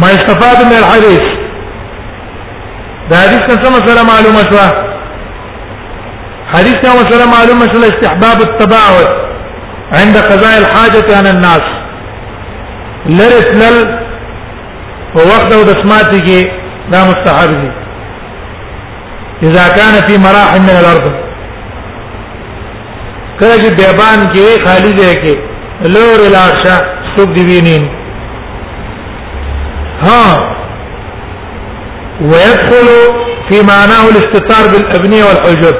ما 0.00 0.08
استفاد 0.16 0.58
من 0.70 0.76
الحديث 0.82 1.24
دا 3.12 3.16
حدیث 3.22 3.42
څه 3.46 3.48
مسله 3.76 4.02
معلومه 4.12 4.42
شوه 4.50 4.68
حدیث 6.56 6.76
څه 6.84 6.90
مسله 7.00 7.24
معلومه 7.36 7.66
شوه 7.76 7.86
استحباب 7.92 8.38
التباعد 8.48 9.10
عند 9.92 10.16
قضاء 10.18 10.58
الحاجه 10.58 11.16
عن 11.16 11.26
الناس 11.26 11.62
لرسل 13.06 13.86
په 15.14 15.20
وخت 15.32 15.52
او 15.52 15.62
د 15.62 15.68
سماعت 15.82 16.10
کې 16.14 16.40
دا 16.92 17.04
مستحب 17.10 17.50
دي 17.60 17.70
اذا 19.48 19.68
كان 19.78 19.94
في 20.08 20.18
مراحل 20.26 20.60
من 20.62 20.70
الارض 20.80 21.06
کله 23.40 23.54
چې 23.56 23.74
بیابان 23.78 24.26
کې 24.34 24.66
خالی 24.66 24.92
ځای 24.96 25.14
کې 25.22 25.38
لور 25.94 26.26
الارشا 26.26 26.76
سوق 27.16 27.28
دی 27.38 27.42
وینین 27.48 27.88
ها 30.02 30.56
ويدخل 32.20 32.86
في 33.50 33.56
معناه 33.62 34.04
الاستتار 34.08 34.64
بالابنيه 34.72 35.24
والحجب 35.24 35.74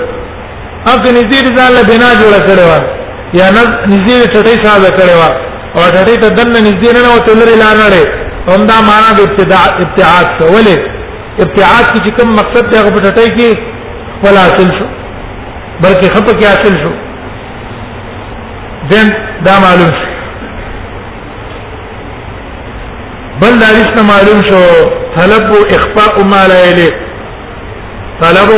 اذن 0.92 1.14
يزيد 1.22 1.56
ذا 1.58 1.66
بنا 1.82 2.10
جوړه 2.14 2.48
کړو 2.48 2.95
یا 3.34 3.46
نږدې 3.52 4.16
ټټې 4.32 4.54
صاحب 4.64 4.84
کړي 4.98 5.14
وا 5.20 5.30
او 5.78 5.82
ټټې 5.94 6.14
ته 6.22 6.28
دنه 6.36 6.58
نږدې 6.68 6.90
نه 6.96 7.00
او 7.12 7.18
تلري 7.26 7.56
لار 7.62 7.76
نه 7.82 8.02
هم 8.54 8.60
دا 8.70 8.76
معنا 8.88 9.10
د 9.16 9.20
ابتداع 9.28 9.64
ابتعاد 9.84 10.26
څه 10.38 10.44
ولې 10.54 10.76
ابتعاد 11.44 11.84
کې 11.92 12.10
کوم 12.18 12.28
مقصد 12.40 12.62
دی 12.70 12.76
هغه 12.78 12.90
ټټې 13.04 13.28
کې 13.36 13.50
ولا 14.24 14.40
حاصل 14.46 14.70
شو 14.78 14.86
بلکې 15.82 16.08
خپ 16.16 16.26
کې 16.38 16.44
حاصل 16.50 16.74
شو 16.82 16.92
دین 18.90 19.06
دا 19.46 19.54
معلوم 19.66 19.92
شو 20.00 20.14
بل 23.40 23.52
دا 23.62 23.68
رښتیا 23.78 24.02
معلوم 24.12 24.40
شو 24.48 24.60
طلب 25.16 25.44
اخفاء 25.76 26.14
ما 26.32 26.42
لا 26.52 26.58
يليق 26.70 26.94
طلب 28.22 28.50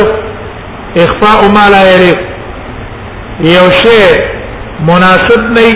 اخفاء 1.05 1.39
ما 1.55 1.65
لا 1.75 1.85
يليق 1.95 2.19
یو 3.53 3.65
شی 3.81 4.01
مناسب 4.87 5.49
نه 5.57 5.67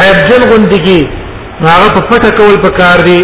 عیب 0.00 0.18
جن 0.28 0.42
غندګي 0.50 1.00
هغه 1.60 1.88
په 1.94 2.00
پټه 2.10 2.30
کول 2.38 2.54
پکار 2.68 2.98
دي 3.08 3.18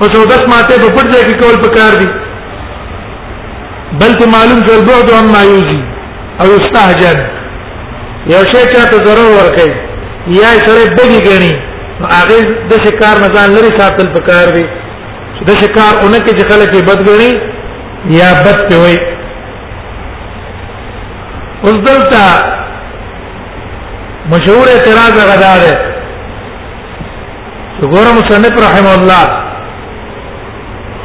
او 0.00 0.08
څو 0.14 0.24
داس 0.32 0.42
ماته 0.50 0.74
په 0.84 0.90
پټه 0.96 1.20
کې 1.26 1.34
کول 1.42 1.54
پکار 1.64 1.94
دي 2.00 2.08
بلکې 4.00 4.26
معلوم 4.34 4.60
ګل 4.68 4.84
بعد 4.88 5.10
عن 5.18 5.26
ما 5.34 5.42
یوزي 5.50 5.80
او 6.40 6.46
استهجن 6.58 7.18
یو 8.32 8.42
شی 8.50 8.62
چې 8.72 8.90
ته 8.90 8.96
ضرر 9.06 9.26
ورکړي 9.36 9.72
یا 10.40 10.50
سره 10.66 10.94
بګي 10.96 11.20
غني 11.28 11.52
هغه 12.16 12.38
د 12.72 12.82
شکار 12.88 13.16
مزان 13.26 13.50
لري 13.56 13.70
ساتل 13.78 14.08
پکار 14.18 14.48
دي 14.58 14.64
د 15.46 15.50
شکار 15.62 16.02
اونکه 16.02 16.30
چې 16.36 16.44
خلک 16.52 16.72
بد 16.90 17.08
غني 17.08 17.32
یا 18.20 18.28
بد 18.48 18.60
ته 18.68 18.76
وي 18.84 18.98
اوس 21.68 21.74
دلته 21.88 22.20
مشهور 24.32 24.68
اعتراض 24.74 25.16
غدا 25.30 25.52
ده 25.64 25.74
وګوره 27.82 28.10
مصنف 28.18 28.54
رحم 28.66 28.86
الله 28.96 29.24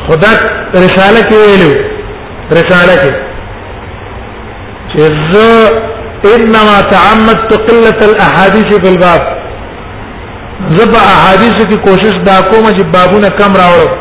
خدا 0.07 0.31
رساله 0.85 1.21
کې 1.29 1.35
ویلو 1.43 1.73
رساله 2.59 2.95
کې 3.01 3.13
چې 4.91 4.99
زه 5.31 5.71
انما 6.35 6.79
تعمدت 6.95 7.53
قله 7.69 7.97
الاحاديث 8.09 8.73
في 8.83 8.87
الباب 8.95 9.35
زب 10.77 10.95
احادیث 10.99 11.59
کی 11.69 11.75
کوشش 11.83 12.15
دا 12.25 12.41
کوم 12.47 12.65
چې 12.71 12.83
بابونه 12.93 13.29
کم 13.39 13.53
راوړو 13.53 13.91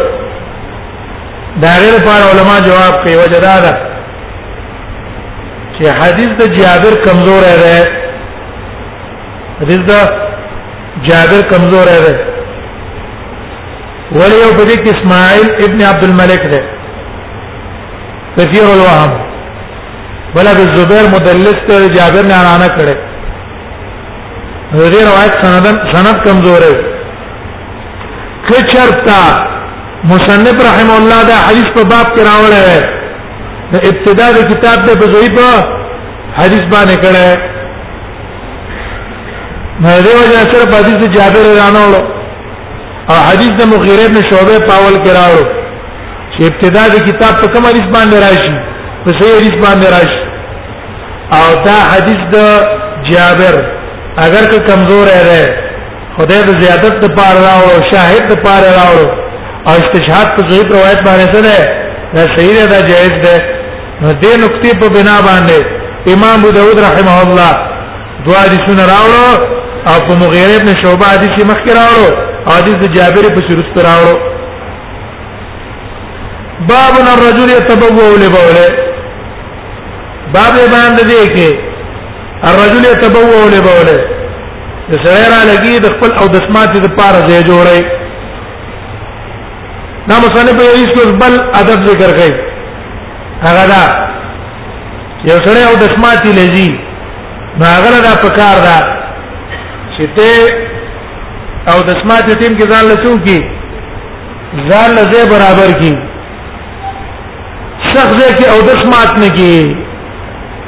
دا 1.62 1.72
غیر 1.84 1.96
پر 2.04 2.20
علما 2.30 2.56
جواب 2.66 2.94
کوي 3.04 3.14
او 3.22 3.26
ده 3.30 3.72
چې 5.78 5.82
حدیث 6.00 6.30
د 6.40 6.42
جابر 6.58 6.94
کمزور 7.06 7.42
اره 7.54 7.76
حدیث 9.62 9.82
د 9.88 9.90
جابر 11.08 11.40
کمزور 11.54 11.86
اره 11.96 12.14
ولی 14.18 14.38
او 14.46 14.50
بدی 14.60 14.76
اسماعیل 14.92 15.48
ابن 15.66 15.80
عبد 15.90 16.04
الملک 16.10 16.42
ده 16.54 16.60
تفسیر 18.36 18.64
الوهم 18.74 19.12
بل 20.36 20.46
د 20.60 20.62
زبیر 20.78 21.04
مدلس 21.16 21.58
ته 21.68 21.76
جابر 21.98 22.24
نه 22.30 22.36
انا 22.54 22.68
کړه 22.78 22.96
دغه 24.72 24.98
روایت 25.12 25.34
سند 25.44 25.66
سند 25.94 26.16
کمزور 26.30 26.60
اره 26.70 26.82
کچرتا 28.50 29.18
مصنف 30.10 30.56
رحم 30.66 30.90
الله 30.96 31.22
دا 31.30 31.36
حدیث 31.48 31.68
په 31.76 31.82
باب 31.92 32.06
کې 32.14 32.22
راوړل 32.28 32.64
دی 32.68 32.80
د 33.74 33.86
ابتدا 33.90 34.26
د 34.36 34.48
کتاب 34.50 34.78
د 34.88 34.98
بزوی 35.02 35.28
په 35.36 35.46
حدیث 36.40 36.64
باندې 36.74 36.96
کړه 37.04 37.28
نه 39.84 39.94
دی 40.06 40.10
وجه 40.18 40.40
صرف 40.54 40.70
حدیث 40.78 40.98
د 41.04 41.12
جابر 41.18 41.44
رانوړو 41.60 42.02
او 43.12 43.22
حدیث 43.30 43.52
د 43.60 43.72
مغیره 43.74 44.06
بن 44.14 44.20
شعبه 44.32 44.56
پاول 44.68 44.96
کې 45.04 45.10
راوړو 45.18 45.46
چې 46.34 46.42
ابتدا 46.50 46.82
د 46.94 47.02
کتاب 47.08 47.34
په 47.42 47.46
کوم 47.56 47.66
حدیث 47.70 47.88
باندې 47.94 48.16
راشي 48.26 48.54
په 49.04 49.10
صحیح 49.18 49.34
حدیث 49.38 49.56
باندې 49.64 49.86
راشي 49.96 50.22
او 51.38 51.64
دا 51.66 51.76
حدیث 51.94 52.22
د 52.34 52.38
جابر 53.10 53.54
اگر 54.24 54.44
که 54.50 54.58
کمزور 54.70 55.06
ہے 55.16 55.42
خدای 56.16 56.42
د 56.48 56.52
زیادت 56.62 56.94
د 57.04 57.06
پار 57.18 57.34
راوړو 57.46 57.84
شاهد 57.92 58.24
د 58.30 58.34
پار 58.44 58.62
راوړو 58.78 59.06
او 59.68 59.74
استشهاد 59.82 60.26
په 60.36 60.40
ضعیف 60.48 60.66
روایت 60.76 61.00
باندې 61.08 61.26
څه 61.34 61.40
ده 61.48 61.58
دا 62.16 62.24
صحیح 62.34 62.54
ده 62.60 62.64
دا 62.74 62.80
جائز 62.90 63.14
ده 63.24 63.36
دې 64.22 64.32
نقطې 64.44 64.70
په 64.80 64.86
بنا 64.96 65.16
باندې 65.28 65.56
امام 66.14 66.36
ابو 66.40 66.50
داود 66.58 66.78
رحمه 66.88 67.14
الله 67.24 67.52
دوا 68.24 68.38
حدیثونه 68.46 68.82
راوړو 68.92 69.26
او 69.90 69.96
په 70.06 70.12
مغیره 70.22 70.54
ابن 70.60 70.70
شعبہ 70.82 71.06
حدیث 71.14 71.34
مخکې 71.50 71.70
راوړو 71.80 72.08
حدیث 72.56 72.76
د 72.82 72.86
جابر 72.96 73.24
په 73.36 73.40
شروع 73.48 73.66
سره 73.72 73.82
راوړو 73.90 74.16
باب 76.72 76.94
الرجل 77.02 77.48
يتبوأ 77.58 78.08
لبوله 78.22 78.68
باب 80.34 80.54
باندې 80.74 81.04
دې 81.12 81.22
کې 81.34 81.50
الرجل 82.50 82.82
يتبوأ 82.92 83.44
لبوله 83.54 83.98
د 84.92 84.94
سړی 85.04 85.24
را 85.34 85.40
لګي 85.50 85.74
د 85.80 85.86
خپل 85.94 86.10
او 86.20 86.26
د 86.34 86.36
سماعت 86.46 86.70
د 86.84 86.88
پاره 86.98 87.20
ځای 87.28 87.42
جوړي 87.50 87.80
دا 90.08 90.16
مصنف 90.24 90.56
یو 90.66 90.72
هیڅ 90.80 90.94
بل 91.22 91.34
ادب 91.60 91.78
ذکر 91.90 92.10
کوي 92.18 92.32
هغه 93.46 93.62
دا 93.72 93.84
یو 95.30 95.38
سړی 95.46 95.62
او 95.70 95.74
د 95.82 95.84
سماعت 95.94 96.22
لذي 96.40 96.68
نو 97.58 97.64
هغه 97.74 97.90
دا 98.06 98.12
پکار 98.24 98.56
دا 98.68 98.78
چې 99.94 100.04
ته 100.16 100.32
او 101.72 101.78
د 101.88 101.90
سماعت 102.02 102.26
ټیم 102.40 102.52
کې 102.58 102.66
ځان 102.72 102.84
لچو 102.90 103.12
کی 103.26 103.38
ځان 104.68 104.88
له 104.98 105.02
برابر 105.32 105.70
کی 105.80 105.92
شخص 107.92 108.14
دې 108.20 108.30
کې 108.36 108.46
او 108.52 108.58
د 108.68 108.70
سماعت 108.84 109.12
نه 109.22 109.28
کی 109.38 109.52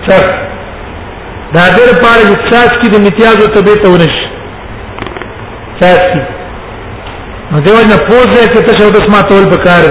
شخص 0.08 0.32
دا 1.52 1.64
د 1.74 1.76
لپاره 1.90 2.22
چې 2.28 2.36
ساس 2.50 2.70
کې 2.80 2.88
د 2.90 2.94
امتیازو 3.02 3.46
تبه 3.56 3.74
ته 3.82 3.88
ورش 3.94 4.16
ساس 5.80 5.98
کې 6.12 6.22
نو 7.52 7.58
دا 7.66 7.74
نه 7.92 7.98
پوزه 8.08 8.40
کې 8.52 8.62
ته 8.66 8.72
شو 8.78 8.88
د 8.94 9.06
سما 9.06 9.20
تول 9.30 9.44
بکار 9.52 9.84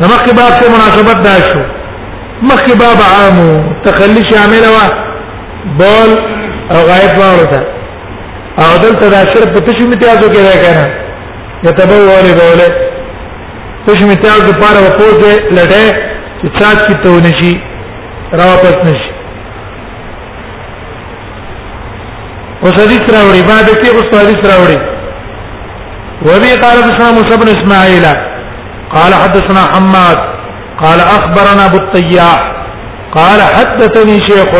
نمخې 0.00 0.32
باب 0.38 0.52
ته 0.60 0.66
مناسبت 0.74 1.20
دا 1.28 1.36
شو 1.48 1.60
مخې 2.48 2.72
باب 2.82 2.98
عام 3.14 3.36
تخلي 3.86 4.22
شامل 4.32 4.64
وا 4.74 4.84
بول 5.80 6.12
او 6.74 6.80
غایب 6.90 7.16
ورته 7.24 7.60
او 8.64 8.78
دلته 8.84 9.06
دا 9.14 9.20
صرف 9.32 9.52
په 9.52 9.60
تشو 9.60 9.84
امتیازو 9.88 10.28
کې 10.32 10.40
راکنه 10.48 11.66
یتبول 11.68 12.32
بوله 12.42 12.70
تشو 13.88 14.04
امتیاز 14.08 14.40
لپاره 14.50 14.94
پوزه 14.96 15.40
لټه 15.58 15.84
چې 16.42 16.62
ساس 16.62 16.86
کې 16.86 17.02
ته 17.02 17.08
ونشي 17.18 17.52
راپات 18.38 18.78
نشي 18.88 19.15
اوس 22.68 22.78
حدیث 22.78 23.10
بعد 23.50 23.68
کې 23.80 23.88
اوس 23.96 24.06
حدیث 24.18 24.38
وبي 26.28 26.52
قال 26.62 26.78
موسى 27.14 27.36
بن 27.40 27.48
اسماعيل 27.58 28.06
قال 28.94 29.12
حدثنا 29.14 29.62
حماد 29.72 30.16
قال 30.80 31.00
اخبرنا 31.00 31.64
ابو 31.70 31.76
الطياح 31.82 32.40
قال 33.18 33.40
حدثني 33.56 34.16
شيخ 34.30 34.50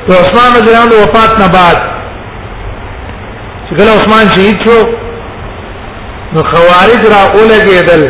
او 0.08 0.14
عثمان 0.22 0.50
رضی 0.56 0.68
الله 0.68 0.82
عنه 0.86 0.96
وفات 1.04 1.32
نه 1.40 1.48
بعد 1.56 1.76
چې 3.66 3.70
کله 3.78 3.90
عثمان 3.98 4.28
شهید 4.34 4.56
شو 4.66 4.78
نو 6.32 6.42
خوارج 6.52 7.02
را 7.12 7.20
اولګېدل 7.32 8.04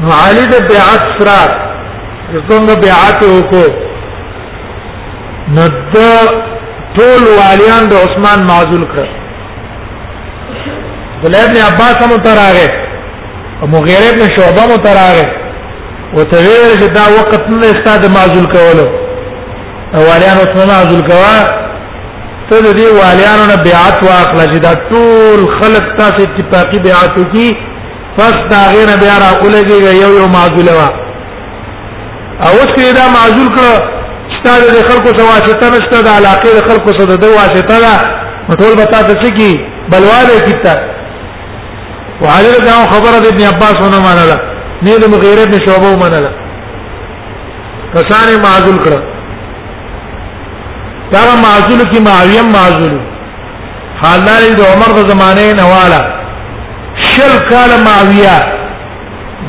نو 0.00 0.10
علی 0.26 0.46
د 0.52 0.68
بیعت 0.70 1.02
سره 1.18 1.68
څنګه 2.48 2.80
بیعت 2.80 3.20
وکړو 3.24 3.72
نو 5.48 5.66
د 5.94 6.54
ټول 6.96 7.20
والیان 7.40 7.82
د 7.90 7.94
عثمان 8.04 8.38
معزول 8.50 8.84
کړ 8.92 9.04
بل 11.22 11.34
ابن 11.44 11.56
عباس 11.68 11.96
هم 12.06 12.12
تراغه 12.26 12.68
او 13.62 13.66
مغیر 13.74 14.02
ابن 14.12 14.24
شعبہ 14.36 14.62
هم 14.70 14.76
تراغه 14.88 15.24
وتویل 16.16 16.72
چې 16.80 16.88
دا 16.98 17.04
وخت 17.16 17.42
نه 17.60 17.66
استاد 17.74 18.02
معزول 18.16 18.46
کولو 18.56 18.84
والیان 20.06 20.36
عثمان 20.46 20.68
معزول 20.74 21.02
کوا 21.10 21.32
ته 21.42 22.62
دې 22.64 22.96
والیانو 23.00 23.44
نه 23.52 23.56
بیعت 23.68 23.98
واخلې 24.02 24.46
چې 24.52 24.58
دا 24.66 24.72
ټول 24.90 25.40
خلق 25.58 25.84
تاسو 26.00 26.22
اتفاقی 26.26 26.78
بیعت 26.88 27.20
کی 27.34 27.50
پس 28.16 28.36
دا 28.50 28.62
غیر 28.74 28.94
بیا 29.02 29.18
را 29.22 29.28
اولګي 29.36 30.00
یو 30.02 30.12
یو 30.18 30.26
معزول 30.38 30.68
وا 30.78 30.88
او 32.46 32.50
اوس 32.56 32.76
دا 32.96 33.04
معزول 33.18 33.50
کړ 33.56 33.96
ستاره 34.38 34.70
د 34.76 34.78
خلکو 34.88 35.10
سره 35.16 35.24
واسطه 35.34 35.66
نشته 35.76 35.98
د 36.06 36.08
علاقه 36.18 36.48
د 36.58 36.60
خلکو 36.68 36.90
سره 36.98 37.14
د 37.24 37.26
واسطه 37.38 37.76
ده 37.84 37.94
ټول 38.60 38.72
بتا 38.82 39.00
ته 39.08 39.14
څه 39.22 39.30
کی 39.38 39.50
بلواله 39.90 40.36
کیتا 40.46 40.74
وعلي 42.24 42.52
دا 42.68 42.74
خبر 42.92 43.12
د 43.24 43.26
ابن 43.32 43.42
عباس 43.52 43.74
ونه 43.82 44.00
منله 44.06 44.38
نه 44.86 44.94
د 45.02 45.04
مغیره 45.14 45.44
بن 45.50 45.56
شعبه 45.66 45.90
منله 46.04 46.30
کسانه 47.94 48.34
معذول 48.46 48.78
کړ 48.84 48.94
دا 51.12 51.20
معذول 51.46 51.80
کی 51.92 51.98
معاویه 52.08 52.42
معذول 52.56 52.96
حالدار 54.02 54.42
د 54.58 54.62
عمر 54.72 54.90
د 54.98 55.00
زمانه 55.12 55.44
نواله 55.62 56.00
شل 57.10 57.34
کال 57.52 57.70
معاویه 57.86 58.36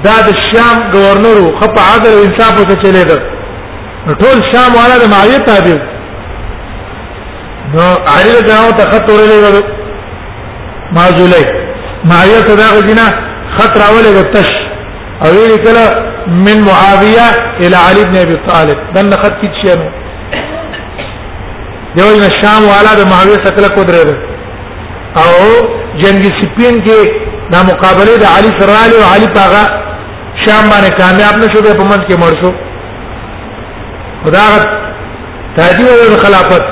دا 0.05 0.15
د 0.27 0.29
شام 0.49 0.75
گورنر 0.95 1.37
خو 1.57 1.65
په 1.75 1.81
عادل 1.89 2.13
انصاف 2.25 2.53
وته 2.61 2.75
چلیدل 2.83 3.21
ټول 4.21 4.37
شام 4.51 4.71
والا 4.79 4.95
د 5.03 5.09
معاویه 5.13 5.39
تابع 5.49 5.77
نو 7.75 7.87
علي 8.15 8.31
رضی 8.39 8.51
الله 8.53 8.71
تخطر 8.81 9.17
له 9.29 9.63
معزولي 10.97 11.43
معاویه 12.11 12.41
تداغ 12.49 12.75
دینه 12.89 13.07
خطر 13.57 13.81
اوله 13.89 14.11
وتش 14.19 14.49
او 15.25 15.31
ویل 15.35 15.55
کله 15.65 15.83
من 16.45 16.57
معاويه 16.69 17.27
الى 17.63 17.75
علي 17.87 18.03
بن 18.09 18.15
ابي 18.25 18.37
طالب 18.49 18.77
دنه 18.95 19.15
خط 19.23 19.35
کی 19.41 19.47
چیانو 19.61 19.87
دیو 21.97 22.13
نه 22.23 22.29
شام 22.41 22.61
والا 22.71 22.93
د 22.99 23.11
معاویه 23.11 23.39
سره 23.57 23.67
قدرت 23.79 24.07
او 25.23 25.33
جنگ 26.01 26.23
سپین 26.41 26.75
کې 26.85 26.99
دا 27.53 27.59
مقابله 27.69 28.13
د 28.23 28.25
علي 28.37 28.49
سره 28.59 28.73
علي 28.85 28.95
او 29.01 29.05
علي 29.15 29.27
پاغا 29.37 29.63
شام 30.45 30.65
باندې 30.71 30.89
کامیاب 31.01 31.35
نشو 31.43 31.63
په 31.79 31.85
منځ 31.91 32.01
کې 32.09 32.15
مرشو 32.25 32.51
خداغت 34.23 34.65
تادی 35.57 35.83
او 35.83 36.17
خلافت 36.23 36.63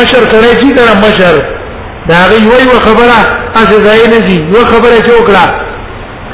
مشر 0.00 0.24
کړی 0.30 0.50
چې 0.60 0.74
کنه 0.76 0.94
مشر 1.06 1.34
دا 2.08 2.18
غي 2.30 2.38
وی 2.48 2.64
و 2.70 2.74
خبره 2.86 3.18
اسه 3.62 3.76
ځای 3.84 4.08
نه 4.14 4.18
دي 4.28 4.36
یو 4.36 4.64
خبره 4.64 4.98
چې 5.06 5.10
وکړه 5.20 5.44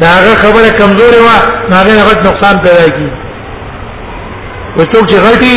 دا 0.00 0.12
خبره 0.44 0.70
کمزورې 0.80 1.20
و 1.24 1.28
هغه 1.74 1.92
هغه 2.00 2.30
نقصان 2.30 2.58
پیدا 2.66 2.86
کی 2.96 3.08
و 4.76 4.80
څوک 4.82 5.10
چې 5.10 5.14
غلطي 5.24 5.56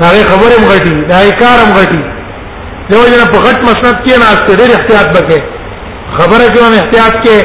دا 0.00 0.06
خبره 0.32 0.54
هم 0.58 0.64
غلطي 0.72 0.96
دا 1.12 1.20
کار 1.42 1.58
هم 1.64 1.72
غلطي 1.78 2.02
دا 2.90 2.98
یو 2.98 3.22
نه 3.22 3.26
په 3.34 3.38
غټ 3.46 3.58
مسند 3.70 3.94
کې 4.04 4.12
نه 4.22 4.26
استه 4.34 4.50
ډېر 4.60 4.70
احتیاط 4.74 5.08
وکړي 5.16 5.40
خبره 6.18 6.46
کې 6.52 6.60
هم 6.66 6.72
احتیاط 6.80 7.12
کې 7.24 7.36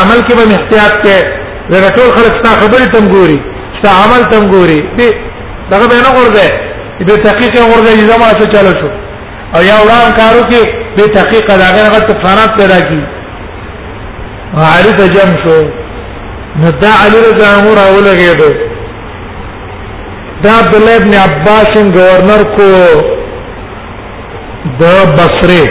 عمل 0.00 0.18
کې 0.28 0.32
هم 0.40 0.50
احتیاط 0.60 0.94
کې 1.04 1.36
زه 1.70 1.90
ټول 1.96 2.08
خلک 2.16 2.42
تا 2.42 2.50
خبرې 2.62 2.86
تم 2.94 3.06
ګوري 3.14 3.40
ستا 3.76 3.92
عمل 4.02 4.24
تم 4.32 4.46
ګوري 4.52 4.78
دې 4.98 5.10
دغه 5.70 5.86
به 5.92 5.96
نه 6.02 6.10
ورده 6.20 6.46
دې 7.00 7.22
تحقیق 7.26 7.54
ورده 7.60 7.96
چې 7.96 8.04
زما 8.10 8.28
څه 8.40 8.44
چلو 8.52 8.72
شو 8.82 8.90
او 9.56 9.62
یا 9.70 9.78
وران 9.88 10.12
کارو 10.20 10.42
کې 10.50 10.62
دې 10.98 11.08
تحقیق 11.16 11.46
داغه 11.46 11.80
هغه 11.86 11.98
تفانات 12.10 12.50
پیدا 12.60 12.78
کی 12.90 13.00
عارف 14.66 14.98
جم 15.14 15.30
شو 15.44 15.58
نو 16.60 16.70
دا 16.82 16.92
علی 17.06 17.18
رضا 17.28 17.48
امور 17.58 17.78
اولګېدو 17.88 18.54
دا 20.44 20.50
عبد 20.60 20.74
الله 20.76 20.96
ابن 20.96 21.14
عباس 21.14 21.72
گورنر 21.96 22.42
کو 22.56 22.70
د 24.80 24.84
بصره 25.16 25.68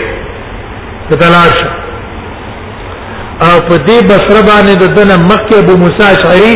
تلاش 1.24 1.58
او 3.42 3.68
په 3.70 3.78
دې 3.88 4.04
بصره 4.12 4.42
باندې 4.50 4.76
د 4.84 4.94
دنه 4.98 5.16
مکه 5.32 5.56
ابو 5.62 5.78
موسی 5.84 6.04
اشعری 6.12 6.54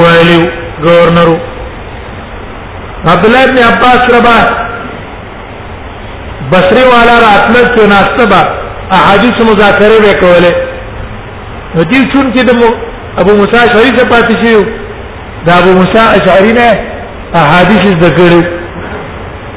ویلو 0.00 0.42
گورنرو 0.84 1.36
عبد 3.12 3.24
الله 3.26 3.44
ابن 3.44 3.58
عباس 3.70 4.02
ربا 4.16 4.38
بصری 6.52 6.84
والا 6.92 7.16
راتل 7.26 7.56
کې 7.74 7.84
ناسبه 7.92 8.40
احادیث 8.98 9.36
مذاکره 9.48 9.96
وکوله 10.06 10.52
نو 11.74 11.82
دې 11.82 12.00
څون 12.12 12.30
کې 12.34 12.42
د 12.42 12.50
ابو 13.18 13.32
موسی 13.40 13.62
شری 13.72 13.90
څخه 13.96 14.08
پاتې 14.12 14.34
شو 14.44 14.64
دا 15.46 15.52
ابو 15.62 15.70
موسی 15.78 16.02
اشعری 16.16 16.52
نه 16.52 16.68
احادیث 17.42 17.84
ذکر 18.04 18.34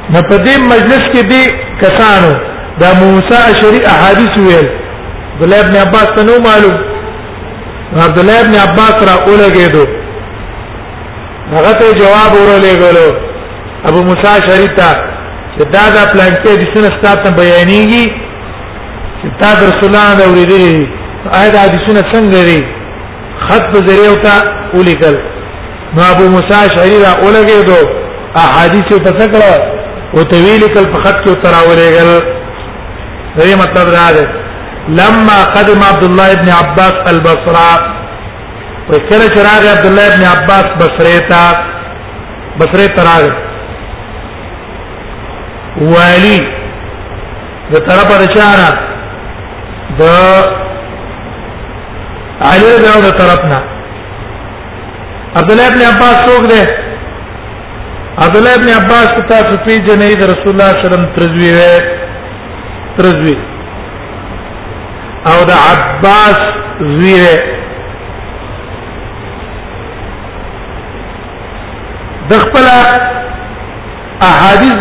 نه 0.09 0.21
په 0.21 0.37
دې 0.37 0.57
مجلس 0.73 1.03
کې 1.11 1.21
دې 1.31 1.43
کسانو 1.83 2.31
دا 2.81 2.89
موسی 3.01 3.37
اشعری 3.51 3.79
احادیث 3.95 4.33
ویل 4.47 4.69
عبد 5.35 5.43
الله 5.45 5.59
ابن 5.65 5.75
عباس 5.85 6.07
ته 6.15 6.23
نو 6.29 6.33
معلوم 6.47 6.79
عبد 8.07 8.17
الله 8.19 8.39
ابن 8.45 8.55
عباس 8.65 8.95
را 9.09 9.15
اولګېدو 9.27 9.85
هغه 11.57 11.71
ته 11.79 11.93
جواب 12.01 12.31
ورولې 12.33 12.73
غلو 12.83 13.09
ابو 13.89 13.99
موسی 14.09 14.33
شریتا 14.47 14.89
چې 15.53 15.63
دا 15.75 15.83
دا 15.95 16.03
پلان 16.13 16.33
کې 16.43 16.53
د 16.61 16.63
سن 16.73 16.83
ستاسو 16.97 17.27
بیانېږي 17.37 18.05
چې 19.19 19.27
تا 19.41 19.49
د 19.59 19.61
رسولان 19.71 20.09
دا 20.19 20.25
ورېدلې 20.31 20.83
آیا 21.39 21.49
دا 21.57 21.63
د 21.73 21.75
سن 21.85 21.95
څنګه 22.11 22.43
لري 22.43 22.61
خط 23.45 23.65
په 23.73 23.79
ذریعہ 23.87 24.15
تا 24.25 24.35
ولیکل 24.77 25.15
نو 25.95 26.01
ابو 26.11 26.23
موسی 26.35 26.61
شعری 26.75 26.97
را 27.05 27.11
اولګه 27.21 27.59
دو 27.67 27.79
احادیث 28.43 28.87
په 29.07 29.11
تکړه 29.21 29.81
او 30.15 30.21
طویل 30.31 30.63
کل 30.75 30.85
په 30.93 31.03
خط 31.03 31.17
کې 31.25 31.33
تراولېګل 31.43 32.11
دې 33.37 33.55
مطلب 33.63 33.87
دا 33.97 34.11
ده 34.15 34.43
لما 35.01 35.37
قدم 35.57 35.79
عبد 35.89 36.03
الله 36.05 36.31
ابن 36.37 36.49
عباس 36.61 36.93
البصره 37.13 38.02
وي 38.89 38.99
کله 39.09 39.25
چې 39.33 39.39
راغی 39.47 39.67
عبد 39.71 39.85
الله 39.85 40.07
ابن 40.13 40.23
عباس 40.33 40.65
بصری 40.79 41.19
ته 41.27 41.43
بصری 42.61 42.87
ته 42.95 43.03
راغی 43.07 43.31
والی 45.91 46.39
د 47.73 47.77
طرفه 47.87 48.17
د 48.23 48.25
چاره 48.33 48.71
د 50.01 50.03
علی 52.49 52.67
رضی 52.75 52.87
الله 52.97 53.11
طرفنا 53.21 53.59
عبد 55.35 55.51
الله 55.51 55.67
ابن 55.71 55.81
عباس 55.91 56.17
څوک 56.25 56.47
دی 56.53 56.61
عبد 58.25 58.35
الله 58.35 58.53
ابن 58.57 58.69
عباس 58.79 59.09
تاسو 59.29 59.57
په 59.65 59.75
جنې 59.87 60.13
د 60.19 60.23
رسول 60.33 60.49
الله 60.49 60.67
صلی 60.69 60.77
الله 60.77 60.77
علیه 60.77 60.85
وسلم 60.89 61.13
ترزوی 61.15 61.51
ترزوی 62.97 63.37
او 65.31 65.41
د 65.45 65.51
عباس 65.71 66.39
زویره 66.95 67.61
د 72.33 72.39
خپل 72.45 72.65
احادیث 74.31 74.79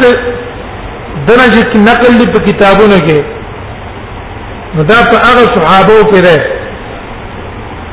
دنه 1.29 1.47
چې 1.55 1.75
نقل 1.89 2.13
دي 2.21 2.27
په 2.37 2.41
کتابونو 2.49 2.99
کې 3.07 3.21
نو 4.79 4.83
دا 4.91 4.99
په 5.11 5.17
هغه 5.27 5.43
صحابه 5.57 5.97
کې 6.11 6.21
ده 6.27 6.37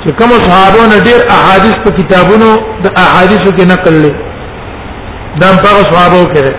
چې 0.02 0.10
کوم 0.20 0.32
صحابه 0.46 0.82
نه 0.94 0.98
ډیر 1.08 1.20
احادیث 1.38 1.78
په 1.86 1.92
کتابونو 2.00 2.50
د 2.86 2.98
احادیثو 3.04 3.50
کې 3.58 3.66
نقل 3.74 3.96
لري 4.06 5.42
دا 5.44 5.50
په 5.68 5.84
صحابه 5.92 6.24
کې 6.34 6.42
ده 6.48 6.54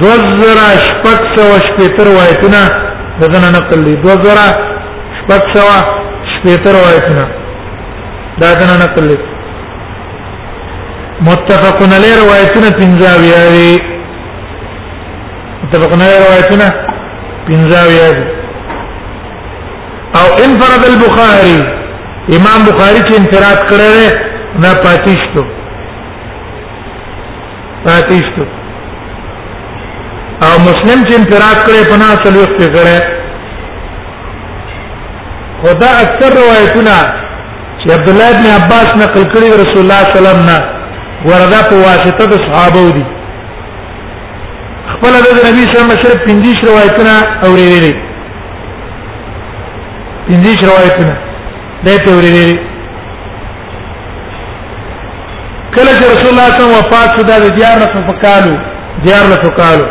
دوزرا 0.00 0.68
شپږ 0.86 1.18
سو 1.34 1.44
شپېتر 1.68 2.04
روایتونه 2.12 2.60
دغه 3.22 3.38
نقل 3.58 3.80
دي 3.90 3.96
دوزرا 4.08 4.48
شپږ 5.18 5.42
سو 5.56 5.68
شپېتر 6.32 6.72
روایتونه 6.80 7.24
دا 8.40 8.50
دغه 8.54 8.82
نقل 8.86 9.06
دي 9.14 9.22
متفقون 11.20 11.92
علی 11.92 12.14
روایتونه 12.16 12.70
پنځاوی 12.70 13.30
دی 13.48 13.78
متفقون 15.62 16.02
علی 16.02 16.14
روایتونه 16.26 16.74
پنځاوی 17.48 18.10
دی 18.14 18.20
او 20.14 20.26
انفرد 20.44 20.84
البخاری 20.84 21.62
امام 22.38 22.64
بخاری 22.64 22.98
چې 22.98 23.18
انفراد 23.18 23.68
کړی 23.68 24.16
نه 24.60 24.74
پاتیشتو 24.74 25.44
پاتیشتو 27.84 28.44
او 30.42 30.48
مسلم 30.58 31.04
چې 31.04 31.12
انفراد 31.18 31.66
کړی 31.66 31.88
په 31.90 31.96
نه 31.96 32.12
اصل 32.12 32.36
وخت 32.36 32.58
کړی 32.60 33.00
خدا 35.62 35.86
اکثر 36.04 36.30
روایتونه 36.42 36.96
چې 37.84 37.90
عبد 37.98 38.08
الله 38.08 38.32
بن 38.32 38.46
عباس 38.58 38.96
نقل 38.96 39.24
کړی 39.34 39.46
رسول 39.46 39.78
الله 39.78 40.02
صلی 40.04 40.18
الله 40.18 40.28
علیه 40.30 40.46
وسلم 40.46 40.46
نه 40.52 40.73
وردا 41.28 41.58
په 41.70 41.74
واسطه 41.86 42.24
د 42.32 42.34
صحابه 42.46 42.84
دي 42.96 43.04
خپل 44.92 45.12
د 45.26 45.28
نبی 45.46 45.64
صلی 45.68 45.78
الله 45.78 45.92
علیه 45.92 46.00
وسلم 46.06 46.26
پنځه 46.28 46.52
روایتونه 46.70 47.14
اوریدلې 47.46 47.92
پنځه 50.28 50.60
روایتونه 50.70 51.14
دا 51.86 51.94
ته 52.04 52.10
اوریدلې 52.14 52.56
کله 55.76 55.90
چې 55.96 56.04
رسول 56.14 56.30
الله 56.30 56.48
صلی 56.50 56.64
الله 56.66 56.76
علیه 56.76 56.82
وسلم 56.82 56.82
وفات 56.82 57.16
شو 57.16 57.22
د 57.30 57.32
دیار 57.58 57.76
نه 57.82 57.88
فکالو 58.08 58.54
دیار 59.06 59.24
نه 59.32 59.36
فکالو 59.46 59.86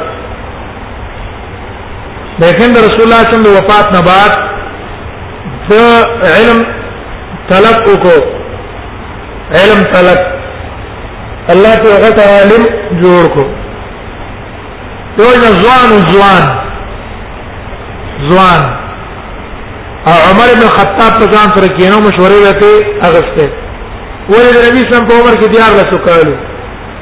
لیکن 2.43 2.71
رسول 2.85 3.03
الله 3.07 3.23
صلی 3.23 3.23
الله 3.23 3.23
علیه 3.23 3.35
وسلم 3.35 3.57
وفات 3.59 3.87
نه 3.95 4.01
بعد 4.11 4.33
د 5.69 5.73
علم 6.37 6.59
طلب 7.49 7.77
وکړو 7.89 8.21
علم 9.61 9.81
طلب 9.95 10.32
الله 11.51 11.75
ته 11.83 11.91
غټ 12.03 12.17
عالم 12.29 12.61
جوړ 13.03 13.23
کو 13.35 13.43
دوی 15.17 15.35
ځوان 15.61 15.89
ځوان 16.11 16.43
ځوان 18.31 18.61
او 20.11 20.17
عمر 20.29 20.49
بن 20.59 20.67
خطاب 20.77 21.11
په 21.19 21.25
ځان 21.33 21.47
سره 21.55 21.67
کینو 21.79 21.99
مشورې 22.07 22.39
وته 22.47 22.73
اغسته 23.09 23.45
ولې 24.29 24.53
د 24.55 24.59
نبی 24.67 24.81
سم 24.91 25.05
په 25.07 25.13
عمر 25.19 25.35
کې 25.41 25.47
دیار 25.55 25.71
لاسو 25.79 25.97
کالو 26.07 26.33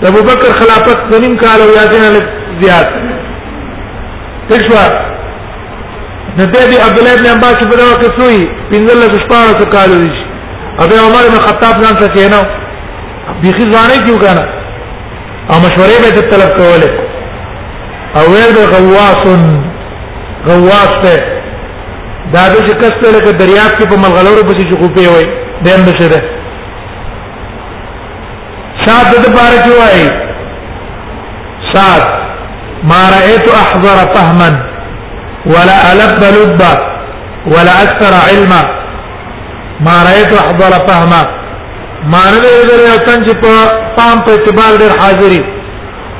ابو 0.09 0.19
بکر 0.29 0.49
خلافت 0.59 1.13
نیم 1.23 1.37
کال 1.41 1.61
او 1.61 1.69
یادین 1.79 2.03
زیات 2.61 2.89
تشوا 4.49 4.85
د 6.37 6.41
دې 6.53 6.81
عبد 6.87 6.97
الله 6.99 7.13
بن 7.15 7.29
عباس 7.35 7.57
په 7.71 7.75
دغه 7.81 7.95
کې 8.01 8.09
سوی 8.17 8.41
پنځله 8.71 9.05
شپاره 9.23 9.69
کالو 9.77 9.97
دي 10.03 10.19
ابو 10.85 10.95
عمر 11.05 11.23
بن 11.33 11.39
خطاب 11.47 11.75
ځان 11.85 12.01
سره 12.01 12.13
کینو 12.17 12.41
بيخي 13.39 13.65
ځانې 13.73 13.97
کیو 14.05 14.17
کنه 14.17 14.43
او 15.53 15.59
مشورې 15.63 15.97
به 16.03 16.21
ته 16.21 16.29
طلب 16.29 16.51
کوله 16.57 16.89
او 18.19 18.23
ویل 18.34 18.51
به 18.57 18.65
غواص 18.73 19.25
غواص 20.47 20.93
ته 21.05 21.15
دا 22.34 22.43
د 22.53 22.55
چې 22.65 22.75
کسته 22.82 23.07
لکه 23.17 23.32
دریاب 23.32 23.71
کې 23.79 23.86
په 23.91 23.95
ملغلورو 24.03 24.43
پسې 24.49 24.63
چې 24.69 24.82
خوپې 24.82 25.05
وای 25.13 25.25
دیم 25.63 25.86
بشه 25.86 26.07
ده 26.07 26.21
سات 28.86 29.09
د 29.25 29.34
بار 29.38 29.53
کې 29.63 29.73
وای 29.82 30.07
سات 31.73 32.05
ما 32.93 33.01
رايت 33.15 33.45
احضر 33.63 33.99
فهما 34.13 34.51
ولا 35.45 35.75
الب 35.91 36.19
لبا 36.38 36.71
ولا 37.53 37.73
اكثر 37.84 38.11
علما 38.29 38.61
ما 39.88 39.95
رايت 40.07 40.34
احضر 40.41 40.73
فهما 40.88 41.21
معنی 42.09 42.39
دې 42.41 42.53
دې 42.67 42.77
یو 42.89 42.97
تن 43.05 43.25
چې 43.25 43.33
په 43.43 43.53
پام 43.97 44.19
په 44.25 44.31
اعتبار 44.33 44.73
ډېر 44.81 44.91
حاضری 45.01 45.41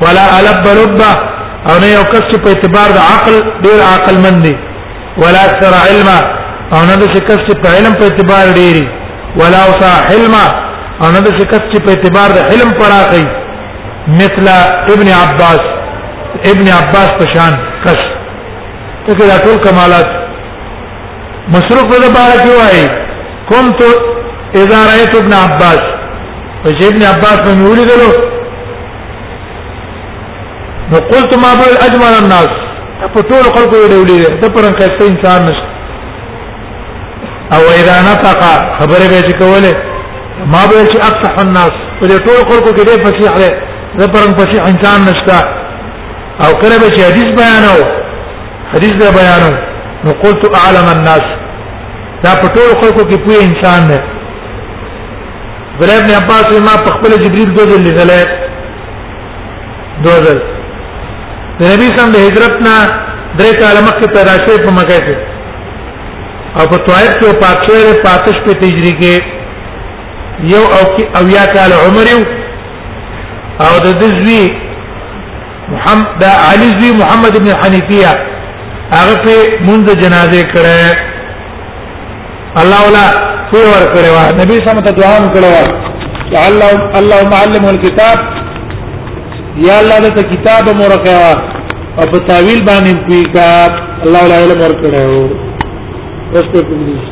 ولا 0.04 0.24
الب 0.38 0.66
رب 0.80 1.00
او 1.68 1.78
نه 1.80 1.86
یو 1.94 2.04
کس 2.12 2.22
چې 2.30 2.38
په 2.44 2.48
اعتبار 2.52 2.88
د 2.96 3.00
عقل 3.14 3.34
ډېر 3.62 3.80
عقل 3.94 4.18
مند 4.24 4.42
دی 4.46 4.54
ولا 5.22 5.40
اکثر 5.48 5.72
علم 5.88 6.08
او 6.74 6.80
نه 6.86 6.96
دې 7.00 7.20
کس 7.30 7.38
چې 7.46 7.62
په 7.62 7.68
علم 7.76 7.92
په 8.00 8.04
اعتبار 8.08 8.46
ډېری 8.56 8.86
ولا 9.40 9.60
اوسع 9.68 9.92
علم 10.12 10.34
او 11.02 11.08
نه 11.12 11.20
دې 11.26 11.44
کس 11.50 11.62
چې 11.72 11.78
په 11.84 11.90
اعتبار 11.90 12.30
د 12.32 12.40
علم 12.54 12.70
پراخي 12.80 13.24
مثل 14.20 14.44
ابن 14.94 15.08
عباس 15.22 15.60
ابن 16.52 16.66
عباس 16.80 17.10
پشان 17.20 17.52
کس 17.84 18.00
ته 19.06 19.12
دا 19.34 19.38
ټول 19.44 19.58
کمالات 19.66 20.06
مصروف 21.54 21.86
ده 21.92 22.08
بارک 22.20 22.44
وای 22.58 22.82
کوم 23.50 23.70
تو 23.78 23.92
اذا 24.56 24.86
رايت 24.88 25.14
ابن 25.16 25.32
عباس 25.32 25.80
فجاء 26.64 26.88
ابن 26.90 27.02
عباس 27.02 27.46
من 27.46 27.66
يولد 27.66 27.90
له 28.00 28.12
وقلت 30.92 31.34
ما 31.34 31.54
بل 31.54 31.72
اجمل 31.86 32.12
الناس 32.22 32.48
فطول 33.14 33.44
خلق 33.54 33.74
يولد 33.74 34.40
ده 34.40 34.48
پرن 34.48 34.72
کته 34.72 35.06
انسان 35.08 35.42
نشته 35.48 35.70
او 37.56 37.62
اذا 37.80 37.96
نطق 38.10 38.40
خبره 38.80 39.06
به 39.26 39.32
کوله 39.40 39.74
ما 40.52 40.62
به 40.70 40.80
چې 40.92 40.96
افصح 41.08 41.38
الناس 41.40 41.72
په 42.00 42.06
دې 42.08 42.18
ټول 42.26 42.40
خلق 42.50 42.66
کې 42.76 42.82
ډېر 42.88 43.00
فصیح 43.04 43.32
دی 43.32 43.50
ده 43.98 44.06
پرن 44.06 44.32
فصیح 44.38 44.62
انسان 44.68 45.00
نشته 45.04 45.38
او 46.44 46.52
کله 46.62 46.78
به 46.78 46.88
چې 46.94 47.00
حدیث 47.10 47.28
بیانو 47.40 47.76
حدیث 48.74 48.92
بیانو 49.18 49.50
نو 50.04 50.10
قلت 50.22 50.42
اعلم 50.64 50.88
الناس 50.96 51.24
دا 52.24 52.34
په 52.34 52.48
ټول 52.56 52.70
خلکو 52.82 53.08
کې 53.10 53.16
پوه 53.26 53.36
انسان 53.48 53.88
دی 53.90 54.00
بل 55.80 55.90
ابن 55.90 56.10
عباس 56.14 56.50
ما 56.64 56.72
په 56.86 56.90
خپل 56.98 57.12
جبريل 57.24 57.52
دوزل 57.56 57.82
لغلې 57.88 58.22
دوزل 60.06 60.38
د 61.60 61.62
نبی 61.72 61.88
سم 61.98 62.08
د 62.16 62.18
هجرت 62.24 62.56
نه 62.66 62.74
درې 63.38 63.54
کال 63.60 63.76
مخکې 63.88 64.08
پیدا 64.16 64.34
شوی 64.44 64.58
په 64.64 64.70
مکه 64.78 64.98
کې 65.06 65.16
او 66.58 66.64
په 66.74 66.78
طائف 66.90 67.12
کې 67.12 67.28
پاتشیر 67.44 67.86
پاتش 68.08 68.34
په 68.48 68.52
تجری 68.64 68.92
کې 69.00 69.14
یو 70.52 70.62
او 70.66 70.82
کې 70.96 71.04
او 71.20 71.24
یا 71.38 71.44
کال 71.56 71.70
عمر 71.78 72.08
او 73.66 73.72
د 73.86 73.88
دزوی 74.04 74.44
محمد 75.72 76.08
دا 76.20 76.32
علي 76.50 76.68
زوی 76.78 76.92
محمد 77.00 77.32
ابن 77.40 77.50
حنیفیه 77.64 78.10
هغه 78.92 79.16
په 79.26 79.34
منځ 79.66 79.86
جنازه 80.06 80.42
کړه 80.54 80.80
الله 82.60 82.80
ولا 82.86 83.08
تخفي 83.52 83.62
ور 83.72 83.84
کړو 83.94 84.42
نبی 84.42 84.56
سم 84.66 84.76
ته 84.86 84.90
دعا 84.98 85.14
وکړو 85.24 85.52
الله 86.46 86.74
الله 86.98 87.20
معلم 87.34 87.64
الكتاب 87.74 88.18
یا 89.68 89.74
الله 89.84 89.98
دې 90.16 90.24
کتاب 90.34 90.64
مورکوا 90.80 91.30
او 91.98 92.02
په 92.10 92.18
تعویل 92.32 92.60
باندې 92.70 92.92
پیګا 93.06 93.52
الله 94.04 94.22
لا 94.34 94.44
علم 94.44 94.58
ور 94.66 94.74
کړو 94.84 96.36
اوس 96.36 96.46
ته 96.60 97.11